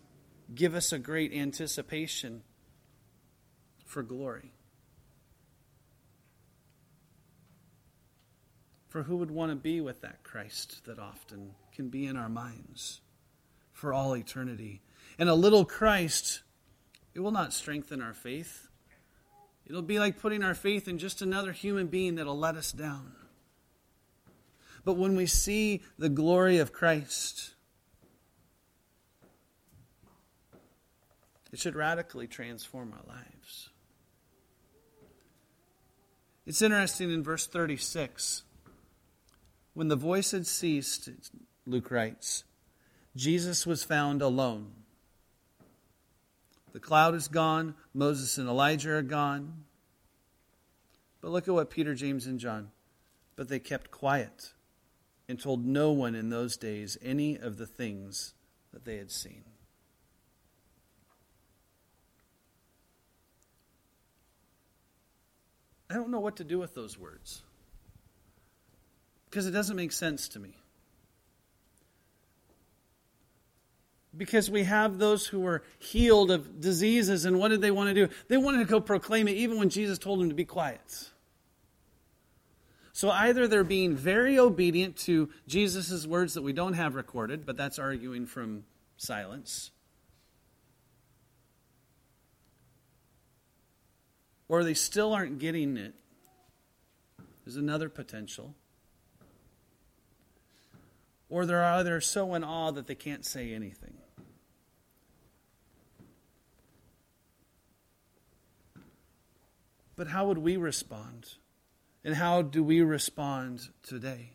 give 0.53 0.75
us 0.75 0.91
a 0.91 0.99
great 0.99 1.33
anticipation 1.33 2.43
for 3.85 4.03
glory. 4.03 4.53
For 8.87 9.03
who 9.03 9.17
would 9.17 9.29
want 9.29 9.51
to 9.51 9.55
be 9.55 9.81
with 9.81 10.01
that 10.01 10.23
Christ 10.23 10.85
that 10.85 10.97
often 10.97 11.53
can 11.73 11.89
be 11.89 12.07
in 12.07 12.17
our 12.17 12.29
minds 12.29 13.01
for 13.79 13.93
all 13.93 14.15
eternity? 14.15 14.81
And 15.17 15.29
a 15.29 15.33
little 15.33 15.65
Christ, 15.65 16.41
it 17.13 17.21
will 17.21 17.31
not 17.31 17.53
strengthen 17.53 18.01
our 18.01 18.13
faith. 18.13 18.67
It'll 19.65 19.81
be 19.81 19.99
like 19.99 20.19
putting 20.19 20.43
our 20.43 20.53
faith 20.53 20.87
in 20.87 20.97
just 20.97 21.21
another 21.21 21.51
human 21.51 21.87
being 21.87 22.15
that'll 22.15 22.37
let 22.37 22.55
us 22.55 22.71
down. 22.71 23.13
But 24.85 24.97
when 24.97 25.15
we 25.15 25.25
see 25.25 25.81
the 25.97 26.09
glory 26.09 26.57
of 26.57 26.71
Christ, 26.71 27.53
It 31.51 31.59
should 31.59 31.75
radically 31.75 32.27
transform 32.27 32.93
our 32.93 33.15
lives. 33.15 33.69
It's 36.45 36.61
interesting 36.61 37.11
in 37.11 37.23
verse 37.23 37.47
36. 37.47 38.43
When 39.73 39.87
the 39.87 39.95
voice 39.95 40.31
had 40.31 40.47
ceased, 40.47 41.09
Luke 41.65 41.91
writes, 41.91 42.43
Jesus 43.15 43.65
was 43.65 43.83
found 43.83 44.21
alone. 44.21 44.71
The 46.71 46.79
cloud 46.79 47.15
is 47.15 47.27
gone, 47.27 47.75
Moses 47.93 48.37
and 48.37 48.47
Elijah 48.47 48.91
are 48.91 49.01
gone. 49.01 49.65
But 51.21 51.31
look 51.31 51.47
at 51.47 51.53
what 51.53 51.69
Peter, 51.69 51.95
James, 51.95 52.27
and 52.27 52.39
John. 52.39 52.71
But 53.35 53.49
they 53.49 53.59
kept 53.59 53.91
quiet 53.91 54.53
and 55.27 55.39
told 55.39 55.65
no 55.65 55.91
one 55.91 56.15
in 56.15 56.29
those 56.29 56.57
days 56.57 56.97
any 57.01 57.37
of 57.37 57.57
the 57.57 57.65
things 57.65 58.33
that 58.71 58.85
they 58.85 58.97
had 58.97 59.11
seen. 59.11 59.43
I 65.89 65.95
don't 65.95 66.11
know 66.11 66.19
what 66.19 66.35
to 66.37 66.43
do 66.43 66.59
with 66.59 66.75
those 66.75 66.99
words 66.99 67.41
because 69.29 69.47
it 69.47 69.51
doesn't 69.51 69.75
make 69.75 69.91
sense 69.91 70.29
to 70.29 70.39
me. 70.39 70.58
Because 74.15 74.49
we 74.49 74.63
have 74.63 74.97
those 74.97 75.27
who 75.27 75.39
were 75.39 75.63
healed 75.77 76.31
of 76.31 76.59
diseases, 76.59 77.25
and 77.25 77.39
what 77.39 77.49
did 77.49 77.61
they 77.61 77.71
want 77.71 77.89
to 77.89 77.93
do? 77.93 78.13
They 78.27 78.37
wanted 78.37 78.59
to 78.59 78.65
go 78.65 78.81
proclaim 78.81 79.27
it 79.27 79.37
even 79.37 79.59
when 79.59 79.69
Jesus 79.69 79.99
told 79.99 80.19
them 80.19 80.29
to 80.29 80.35
be 80.35 80.45
quiet. 80.45 81.09
So 82.91 83.11
either 83.11 83.47
they're 83.47 83.63
being 83.63 83.95
very 83.95 84.37
obedient 84.39 84.97
to 84.97 85.29
Jesus' 85.47 86.07
words 86.07 86.33
that 86.33 86.41
we 86.41 86.53
don't 86.53 86.73
have 86.73 86.95
recorded, 86.95 87.45
but 87.45 87.55
that's 87.55 87.79
arguing 87.79 88.25
from 88.25 88.65
silence, 88.97 89.71
or 94.49 94.63
they 94.63 94.73
still 94.73 95.13
aren't 95.13 95.39
getting 95.39 95.77
it, 95.77 95.93
there's 97.45 97.55
another 97.55 97.87
potential. 97.87 98.55
Or 101.29 101.45
they're 101.45 101.63
either 101.63 102.01
so 102.01 102.33
in 102.33 102.43
awe 102.43 102.71
that 102.71 102.87
they 102.87 102.95
can't 102.95 103.23
say 103.23 103.53
anything. 103.53 103.98
But 109.99 110.07
how 110.07 110.27
would 110.27 110.37
we 110.37 110.55
respond? 110.55 111.27
And 112.05 112.15
how 112.15 112.41
do 112.41 112.63
we 112.63 112.79
respond 112.79 113.67
today? 113.83 114.29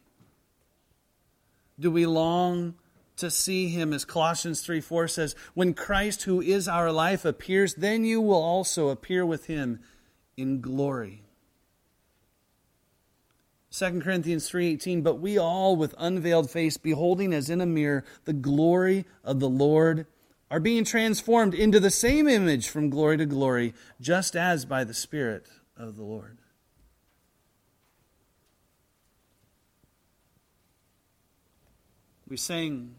Do 1.80 1.90
we 1.90 2.04
long 2.04 2.74
to 3.16 3.30
see 3.30 3.68
him, 3.70 3.94
as 3.94 4.04
Colossians 4.04 4.60
3 4.60 4.82
4 4.82 5.08
says, 5.08 5.34
when 5.54 5.72
Christ, 5.72 6.24
who 6.24 6.42
is 6.42 6.68
our 6.68 6.92
life, 6.92 7.24
appears, 7.24 7.76
then 7.76 8.04
you 8.04 8.20
will 8.20 8.42
also 8.42 8.90
appear 8.90 9.24
with 9.24 9.46
him 9.46 9.80
in 10.36 10.60
glory. 10.60 11.22
2 13.70 14.02
Corinthians 14.02 14.50
3:18 14.50 15.02
but 15.02 15.18
we 15.18 15.38
all 15.38 15.76
with 15.76 15.94
unveiled 15.96 16.50
face 16.50 16.76
beholding 16.76 17.32
as 17.32 17.48
in 17.48 17.62
a 17.62 17.66
mirror 17.66 18.04
the 18.26 18.34
glory 18.34 19.06
of 19.24 19.40
the 19.40 19.48
Lord 19.48 20.06
are 20.50 20.60
being 20.60 20.84
transformed 20.84 21.54
into 21.54 21.80
the 21.80 21.90
same 21.90 22.28
image 22.28 22.68
from 22.68 22.90
glory 22.90 23.16
to 23.16 23.26
glory 23.26 23.74
just 24.00 24.36
as 24.36 24.64
by 24.64 24.84
the 24.84 24.94
spirit 24.94 25.48
of 25.76 25.96
the 25.96 26.02
Lord. 26.02 26.38
We 32.28 32.36
sang 32.36 32.94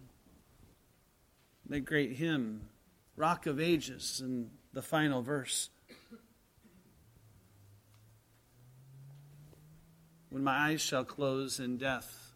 that 1.68 1.82
great 1.82 2.14
hymn 2.14 2.70
Rock 3.16 3.48
of 3.48 3.60
Ages 3.60 4.22
in 4.24 4.52
the 4.74 4.82
final 4.82 5.22
verse. 5.22 5.70
when 10.30 10.44
my 10.44 10.72
eyes 10.72 10.82
shall 10.82 11.06
close 11.06 11.62
in 11.62 11.78
death, 11.78 12.34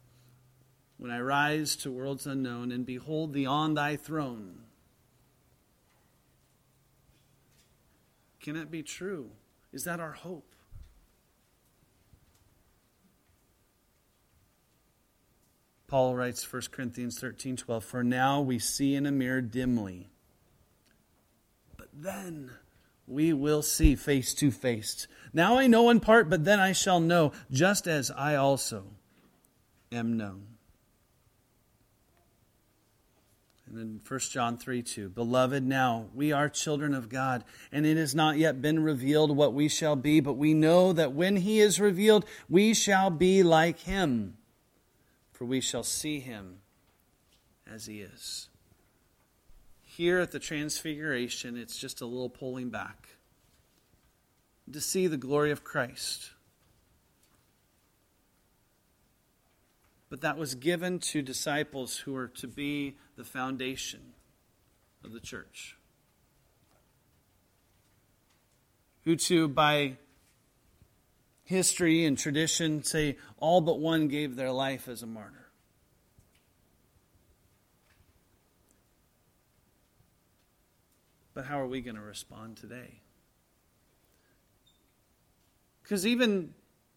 when 0.96 1.10
I 1.10 1.20
rise 1.20 1.76
to 1.76 1.90
worlds 1.90 2.26
unknown 2.26 2.72
and 2.72 2.86
behold 2.86 3.34
thee 3.34 3.44
on 3.44 3.74
thy 3.74 3.96
throne. 3.96 4.62
Can 8.40 8.56
it 8.56 8.70
be 8.70 8.82
true? 8.82 9.30
Is 9.72 9.84
that 9.84 10.00
our 10.00 10.12
hope? 10.12 10.54
Paul 15.86 16.14
writes 16.14 16.50
1 16.50 16.62
Corinthians 16.70 17.18
13 17.18 17.56
12, 17.56 17.84
For 17.84 18.04
now 18.04 18.40
we 18.40 18.60
see 18.60 18.94
in 18.94 19.06
a 19.06 19.12
mirror 19.12 19.40
dimly, 19.40 20.08
but 21.76 21.88
then 21.92 22.52
we 23.08 23.32
will 23.32 23.62
see 23.62 23.96
face 23.96 24.32
to 24.34 24.52
face. 24.52 25.08
Now 25.32 25.58
I 25.58 25.66
know 25.66 25.90
in 25.90 25.98
part, 25.98 26.30
but 26.30 26.44
then 26.44 26.60
I 26.60 26.70
shall 26.72 27.00
know, 27.00 27.32
just 27.50 27.88
as 27.88 28.10
I 28.12 28.36
also 28.36 28.84
am 29.90 30.16
known. 30.16 30.46
And 33.70 33.78
then 33.78 34.00
1 34.06 34.20
John 34.20 34.58
3 34.58 34.82
2. 34.82 35.10
Beloved, 35.10 35.64
now 35.64 36.06
we 36.12 36.32
are 36.32 36.48
children 36.48 36.92
of 36.92 37.08
God, 37.08 37.44
and 37.70 37.86
it 37.86 37.96
has 37.96 38.16
not 38.16 38.36
yet 38.36 38.60
been 38.60 38.82
revealed 38.82 39.36
what 39.36 39.54
we 39.54 39.68
shall 39.68 39.94
be, 39.94 40.18
but 40.18 40.32
we 40.32 40.54
know 40.54 40.92
that 40.92 41.12
when 41.12 41.36
he 41.36 41.60
is 41.60 41.78
revealed, 41.78 42.24
we 42.48 42.74
shall 42.74 43.10
be 43.10 43.44
like 43.44 43.78
him, 43.78 44.36
for 45.30 45.44
we 45.44 45.60
shall 45.60 45.84
see 45.84 46.18
him 46.18 46.56
as 47.72 47.86
he 47.86 48.00
is. 48.00 48.48
Here 49.84 50.18
at 50.18 50.32
the 50.32 50.40
Transfiguration, 50.40 51.56
it's 51.56 51.78
just 51.78 52.00
a 52.00 52.06
little 52.06 52.28
pulling 52.28 52.70
back 52.70 53.10
to 54.72 54.80
see 54.80 55.06
the 55.06 55.16
glory 55.16 55.52
of 55.52 55.62
Christ. 55.62 56.30
But 60.10 60.22
that 60.22 60.36
was 60.36 60.56
given 60.56 60.98
to 60.98 61.22
disciples 61.22 61.98
who 61.98 62.16
are 62.16 62.28
to 62.28 62.48
be 62.48 62.96
the 63.16 63.24
foundation 63.24 64.00
of 65.04 65.12
the 65.12 65.20
church. 65.20 65.76
Who, 69.04 69.14
to, 69.16 69.48
by 69.48 69.96
history 71.44 72.04
and 72.04 72.18
tradition, 72.18 72.82
say 72.82 73.16
all 73.38 73.60
but 73.60 73.78
one 73.78 74.08
gave 74.08 74.34
their 74.34 74.50
life 74.50 74.88
as 74.88 75.02
a 75.02 75.06
martyr. 75.06 75.46
But 81.34 81.46
how 81.46 81.60
are 81.60 81.66
we 81.66 81.80
going 81.80 81.96
to 81.96 82.02
respond 82.02 82.56
today? 82.56 83.00
Because 85.82 86.04
even 86.04 86.52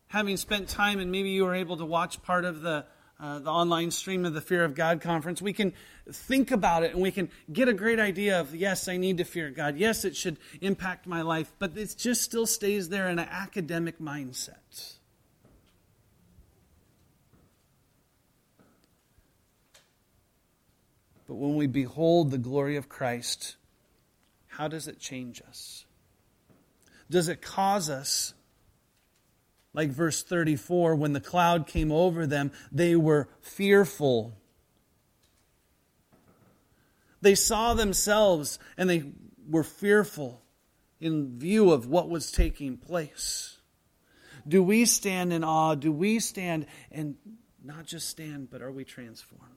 having 0.07 0.37
spent 0.37 0.67
time, 0.67 0.99
and 0.99 1.11
maybe 1.11 1.29
you 1.29 1.45
were 1.45 1.55
able 1.55 1.77
to 1.77 1.85
watch 1.85 2.21
part 2.21 2.45
of 2.45 2.61
the 2.61 2.85
uh, 3.23 3.39
the 3.39 3.49
online 3.49 3.89
stream 3.89 4.25
of 4.25 4.33
the 4.33 4.41
Fear 4.41 4.65
of 4.65 4.75
God 4.75 4.99
conference, 4.99 5.41
we 5.41 5.53
can 5.53 5.71
think 6.11 6.51
about 6.51 6.83
it 6.83 6.91
and 6.91 7.01
we 7.01 7.09
can 7.09 7.29
get 7.51 7.69
a 7.69 7.73
great 7.73 7.97
idea 7.97 8.41
of, 8.41 8.53
yes, 8.53 8.89
I 8.89 8.97
need 8.97 9.19
to 9.19 9.23
fear 9.23 9.49
God. 9.49 9.77
Yes, 9.77 10.03
it 10.03 10.17
should 10.17 10.35
impact 10.59 11.07
my 11.07 11.21
life, 11.21 11.49
but 11.57 11.77
it 11.77 11.95
just 11.97 12.21
still 12.21 12.45
stays 12.45 12.89
there 12.89 13.07
in 13.07 13.19
an 13.19 13.27
academic 13.31 13.99
mindset. 13.99 14.95
But 21.25 21.35
when 21.35 21.55
we 21.55 21.67
behold 21.67 22.29
the 22.29 22.37
glory 22.37 22.75
of 22.75 22.89
Christ, 22.89 23.55
how 24.47 24.67
does 24.67 24.89
it 24.89 24.99
change 24.99 25.41
us? 25.47 25.85
Does 27.09 27.29
it 27.29 27.41
cause 27.41 27.89
us 27.89 28.33
like 29.73 29.89
verse 29.89 30.21
34, 30.23 30.95
when 30.95 31.13
the 31.13 31.19
cloud 31.19 31.67
came 31.67 31.91
over 31.91 32.27
them, 32.27 32.51
they 32.71 32.95
were 32.95 33.27
fearful. 33.41 34.37
They 37.21 37.35
saw 37.35 37.73
themselves 37.73 38.59
and 38.77 38.89
they 38.89 39.05
were 39.49 39.63
fearful 39.63 40.41
in 40.99 41.37
view 41.37 41.71
of 41.71 41.87
what 41.87 42.09
was 42.09 42.31
taking 42.31 42.77
place. 42.77 43.57
Do 44.47 44.61
we 44.61 44.85
stand 44.85 45.33
in 45.33 45.43
awe? 45.43 45.75
Do 45.75 45.91
we 45.91 46.19
stand 46.19 46.65
and 46.91 47.15
not 47.63 47.85
just 47.85 48.09
stand, 48.09 48.49
but 48.49 48.61
are 48.61 48.71
we 48.71 48.83
transformed? 48.83 49.49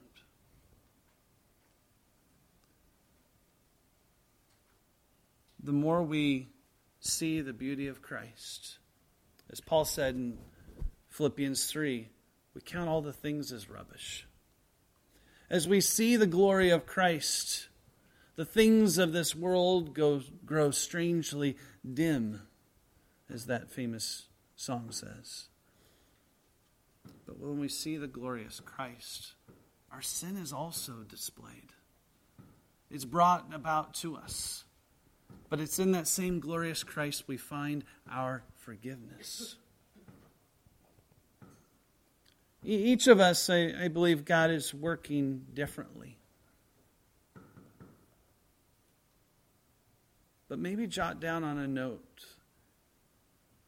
The 5.62 5.72
more 5.72 6.02
we 6.02 6.48
see 7.00 7.40
the 7.40 7.52
beauty 7.52 7.88
of 7.88 8.00
Christ, 8.00 8.78
as 9.51 9.61
Paul 9.61 9.84
said 9.84 10.14
in 10.14 10.38
Philippians 11.09 11.66
3, 11.66 12.09
we 12.55 12.61
count 12.61 12.88
all 12.88 13.03
the 13.03 13.12
things 13.12 13.53
as 13.53 13.70
rubbish. 13.70 14.26
As 15.49 15.68
we 15.68 15.80
see 15.80 16.16
the 16.16 16.26
glory 16.26 16.70
of 16.70 16.86
Christ, 16.86 17.68
the 18.34 18.44
things 18.44 18.99
of 18.99 19.12
this 19.12 19.34
world 19.34 19.94
go, 19.94 20.22
grow 20.44 20.70
strangely 20.70 21.57
dim, 21.94 22.42
as 23.32 23.47
that 23.47 23.70
famous 23.70 24.26
song 24.57 24.88
says. 24.90 25.47
But 27.26 27.38
when 27.38 27.59
we 27.59 27.68
see 27.68 27.97
the 27.97 28.07
glorious 28.07 28.61
Christ, 28.61 29.34
our 29.90 30.03
sin 30.03 30.36
is 30.36 30.53
also 30.53 31.05
displayed. 31.09 31.72
It's 32.90 33.05
brought 33.05 33.53
about 33.53 33.94
to 33.94 34.16
us. 34.16 34.64
But 35.48 35.60
it's 35.60 35.78
in 35.78 35.92
that 35.92 36.08
same 36.08 36.40
glorious 36.40 36.82
Christ 36.82 37.24
we 37.26 37.36
find 37.36 37.84
our 38.10 38.42
forgiveness. 38.56 39.56
Each 42.64 43.06
of 43.06 43.20
us, 43.20 43.48
I, 43.48 43.72
I 43.84 43.88
believe, 43.88 44.24
God 44.24 44.50
is 44.50 44.74
working 44.74 45.46
differently. 45.54 46.18
But 50.48 50.58
maybe 50.58 50.86
jot 50.86 51.20
down 51.20 51.44
on 51.44 51.58
a 51.58 51.68
note 51.68 52.24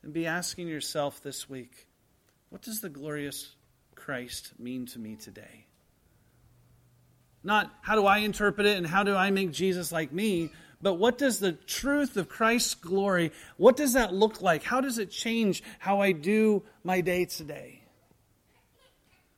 and 0.02 0.12
be 0.12 0.26
asking 0.26 0.68
yourself 0.68 1.22
this 1.22 1.48
week 1.48 1.86
what 2.50 2.62
does 2.62 2.80
the 2.80 2.88
glorious 2.88 3.54
Christ 3.94 4.59
mean 4.59 4.86
to 4.86 4.98
me 4.98 5.16
today? 5.16 5.66
Not 7.44 7.72
how 7.82 7.94
do 7.94 8.06
I 8.06 8.18
interpret 8.18 8.66
it 8.66 8.78
and 8.78 8.86
how 8.86 9.02
do 9.02 9.14
I 9.14 9.30
make 9.30 9.52
Jesus 9.52 9.92
like 9.92 10.12
me, 10.12 10.50
but 10.81 10.95
what 10.95 11.18
does 11.18 11.41
the 11.41 11.53
truth 11.53 12.16
of 12.16 12.29
Christ's 12.29 12.74
glory, 12.74 13.33
what 13.57 13.76
does 13.76 13.95
that 13.95 14.12
look 14.14 14.41
like? 14.41 14.62
How 14.62 14.81
does 14.81 14.99
it 14.99 15.11
change 15.11 15.62
how 15.81 16.01
I 16.01 16.12
do 16.12 16.62
my 16.85 17.01
day 17.01 17.24
today? 17.24 17.83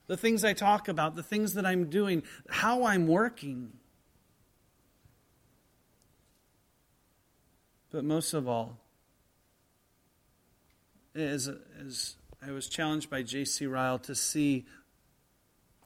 The 0.06 0.16
things 0.16 0.44
I 0.44 0.52
talk 0.52 0.88
about, 0.88 1.16
the 1.16 1.22
things 1.22 1.54
that 1.54 1.64
I'm 1.64 1.88
doing, 1.88 2.24
how 2.48 2.84
I'm 2.84 3.06
working. 3.06 3.72
But 7.90 8.04
most 8.04 8.34
of 8.34 8.46
all, 8.46 8.76
as, 11.14 11.50
as 11.84 12.16
I 12.46 12.52
was 12.52 12.68
challenged 12.68 13.08
by 13.08 13.22
J.C. 13.22 13.66
Ryle 13.66 13.98
to 14.00 14.14
see 14.14 14.66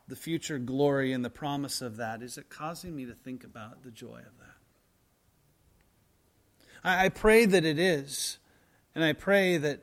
the 0.09 0.17
future 0.17 0.59
glory 0.59 1.13
and 1.13 1.25
the 1.25 1.31
promise 1.31 1.81
of 1.81 1.97
that, 1.97 2.23
is 2.23 2.37
it 2.39 2.49
causing 2.49 2.95
me 2.95 3.07
to 3.07 3.15
think 3.15 3.45
about 3.45 3.85
the 3.85 3.91
joy 3.91 4.19
of 4.19 4.39
that? 4.39 4.54
I, 6.85 7.07
I 7.07 7.09
pray 7.09 7.47
that 7.47 7.65
it 7.65 7.79
is. 7.79 8.39
And 8.95 9.03
I 9.03 9.13
pray 9.13 9.57
that, 9.57 9.81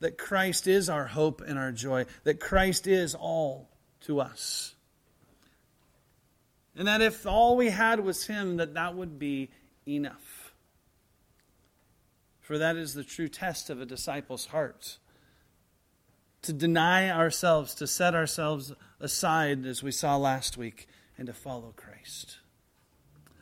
that 0.00 0.16
Christ 0.16 0.66
is 0.66 0.88
our 0.88 1.04
hope 1.04 1.42
and 1.42 1.58
our 1.58 1.72
joy, 1.72 2.06
that 2.22 2.40
Christ 2.40 2.86
is 2.86 3.14
all 3.14 3.68
to 4.02 4.20
us. 4.20 4.74
And 6.76 6.88
that 6.88 7.02
if 7.02 7.26
all 7.26 7.56
we 7.56 7.70
had 7.70 8.00
was 8.00 8.26
Him, 8.26 8.56
that 8.56 8.74
that 8.74 8.94
would 8.94 9.18
be 9.18 9.50
enough. 9.86 10.52
For 12.40 12.58
that 12.58 12.76
is 12.76 12.94
the 12.94 13.04
true 13.04 13.28
test 13.28 13.70
of 13.70 13.80
a 13.80 13.86
disciple's 13.86 14.46
heart. 14.46 14.98
To 16.42 16.52
deny 16.52 17.10
ourselves, 17.10 17.74
to 17.76 17.86
set 17.86 18.14
ourselves 18.14 18.72
aside, 19.00 19.64
as 19.64 19.82
we 19.82 19.92
saw 19.92 20.16
last 20.16 20.58
week, 20.58 20.88
and 21.16 21.26
to 21.26 21.32
follow 21.32 21.72
Christ. 21.76 22.38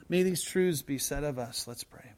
May 0.08 0.22
these 0.22 0.42
truths 0.42 0.82
be 0.82 0.98
said 0.98 1.24
of 1.24 1.38
us. 1.38 1.66
Let's 1.66 1.84
pray. 1.84 2.12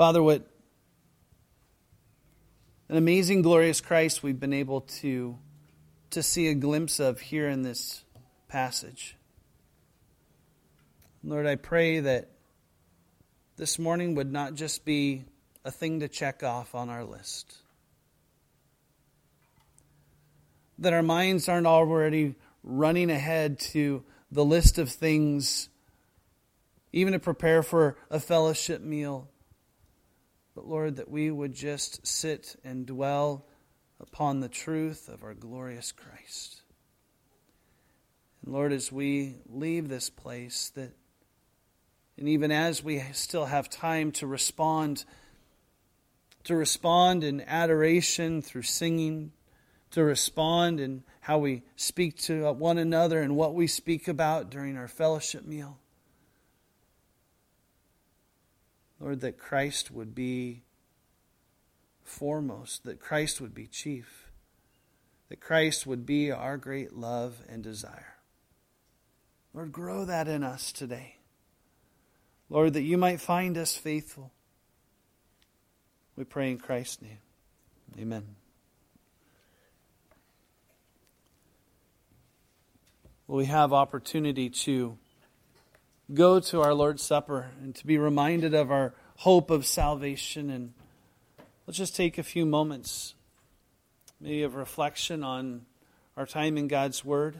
Father, 0.00 0.22
what 0.22 0.46
an 2.88 2.96
amazing, 2.96 3.42
glorious 3.42 3.82
Christ 3.82 4.22
we've 4.22 4.40
been 4.40 4.54
able 4.54 4.80
to, 5.02 5.36
to 6.12 6.22
see 6.22 6.48
a 6.48 6.54
glimpse 6.54 7.00
of 7.00 7.20
here 7.20 7.50
in 7.50 7.60
this 7.60 8.02
passage. 8.48 9.14
Lord, 11.22 11.46
I 11.46 11.56
pray 11.56 12.00
that 12.00 12.30
this 13.58 13.78
morning 13.78 14.14
would 14.14 14.32
not 14.32 14.54
just 14.54 14.86
be 14.86 15.24
a 15.66 15.70
thing 15.70 16.00
to 16.00 16.08
check 16.08 16.42
off 16.42 16.74
on 16.74 16.88
our 16.88 17.04
list. 17.04 17.58
That 20.78 20.94
our 20.94 21.02
minds 21.02 21.46
aren't 21.46 21.66
already 21.66 22.36
running 22.64 23.10
ahead 23.10 23.58
to 23.74 24.02
the 24.32 24.46
list 24.46 24.78
of 24.78 24.88
things, 24.88 25.68
even 26.90 27.12
to 27.12 27.18
prepare 27.18 27.62
for 27.62 27.98
a 28.08 28.18
fellowship 28.18 28.80
meal 28.80 29.28
but 30.54 30.66
Lord, 30.66 30.96
that 30.96 31.10
we 31.10 31.30
would 31.30 31.54
just 31.54 32.06
sit 32.06 32.56
and 32.64 32.86
dwell 32.86 33.46
upon 34.00 34.40
the 34.40 34.48
truth 34.48 35.08
of 35.08 35.22
our 35.22 35.34
glorious 35.34 35.92
Christ. 35.92 36.62
And 38.44 38.52
Lord, 38.52 38.72
as 38.72 38.90
we 38.90 39.36
leave 39.48 39.88
this 39.88 40.10
place, 40.10 40.70
that 40.70 40.92
and 42.20 42.28
even 42.28 42.52
as 42.52 42.84
we 42.84 43.02
still 43.12 43.46
have 43.46 43.70
time 43.70 44.12
to 44.12 44.26
respond, 44.26 45.06
to 46.44 46.54
respond 46.54 47.24
in 47.24 47.40
adoration 47.40 48.42
through 48.42 48.62
singing, 48.62 49.32
to 49.92 50.04
respond 50.04 50.80
in 50.80 51.02
how 51.20 51.38
we 51.38 51.62
speak 51.76 52.18
to 52.18 52.52
one 52.52 52.76
another 52.76 53.22
and 53.22 53.36
what 53.36 53.54
we 53.54 53.66
speak 53.66 54.06
about 54.06 54.50
during 54.50 54.76
our 54.76 54.86
fellowship 54.86 55.46
meal. 55.46 55.78
Lord, 59.00 59.20
that 59.20 59.38
Christ 59.38 59.90
would 59.90 60.14
be 60.14 60.62
foremost, 62.04 62.84
that 62.84 63.00
Christ 63.00 63.40
would 63.40 63.54
be 63.54 63.66
chief, 63.66 64.30
that 65.30 65.40
Christ 65.40 65.86
would 65.86 66.04
be 66.04 66.30
our 66.30 66.58
great 66.58 66.92
love 66.92 67.40
and 67.48 67.62
desire. 67.62 68.16
Lord, 69.54 69.72
grow 69.72 70.04
that 70.04 70.28
in 70.28 70.44
us 70.44 70.70
today. 70.70 71.16
Lord, 72.50 72.74
that 72.74 72.82
you 72.82 72.98
might 72.98 73.20
find 73.20 73.56
us 73.56 73.76
faithful. 73.76 74.32
We 76.16 76.24
pray 76.24 76.50
in 76.50 76.58
Christ's 76.58 77.00
name. 77.00 77.18
Amen. 77.98 78.36
Well, 83.26 83.38
we 83.38 83.46
have 83.46 83.72
opportunity 83.72 84.50
to 84.50 84.98
go 86.12 86.40
to 86.40 86.60
our 86.60 86.74
Lord's 86.74 87.02
Supper 87.02 87.50
and 87.62 87.74
to 87.76 87.86
be 87.86 87.98
reminded 87.98 88.54
of 88.54 88.70
our 88.70 88.94
hope 89.16 89.50
of 89.50 89.66
salvation. 89.66 90.50
And 90.50 90.72
let's 91.66 91.78
just 91.78 91.96
take 91.96 92.18
a 92.18 92.22
few 92.22 92.44
moments, 92.46 93.14
maybe 94.20 94.42
of 94.42 94.54
reflection 94.54 95.22
on 95.22 95.66
our 96.16 96.26
time 96.26 96.58
in 96.58 96.68
God's 96.68 97.04
Word, 97.04 97.38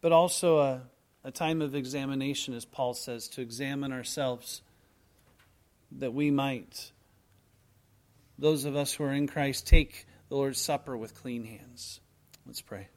but 0.00 0.12
also 0.12 0.58
a, 0.58 0.82
a 1.24 1.30
time 1.30 1.60
of 1.62 1.74
examination, 1.74 2.54
as 2.54 2.64
Paul 2.64 2.94
says, 2.94 3.28
to 3.28 3.42
examine 3.42 3.92
ourselves 3.92 4.62
that 5.98 6.14
we 6.14 6.30
might, 6.30 6.92
those 8.38 8.64
of 8.64 8.76
us 8.76 8.92
who 8.92 9.04
are 9.04 9.12
in 9.12 9.26
Christ, 9.26 9.66
take 9.66 10.06
the 10.28 10.36
Lord's 10.36 10.60
Supper 10.60 10.96
with 10.96 11.14
clean 11.14 11.44
hands. 11.44 12.00
Let's 12.46 12.60
pray. 12.60 12.88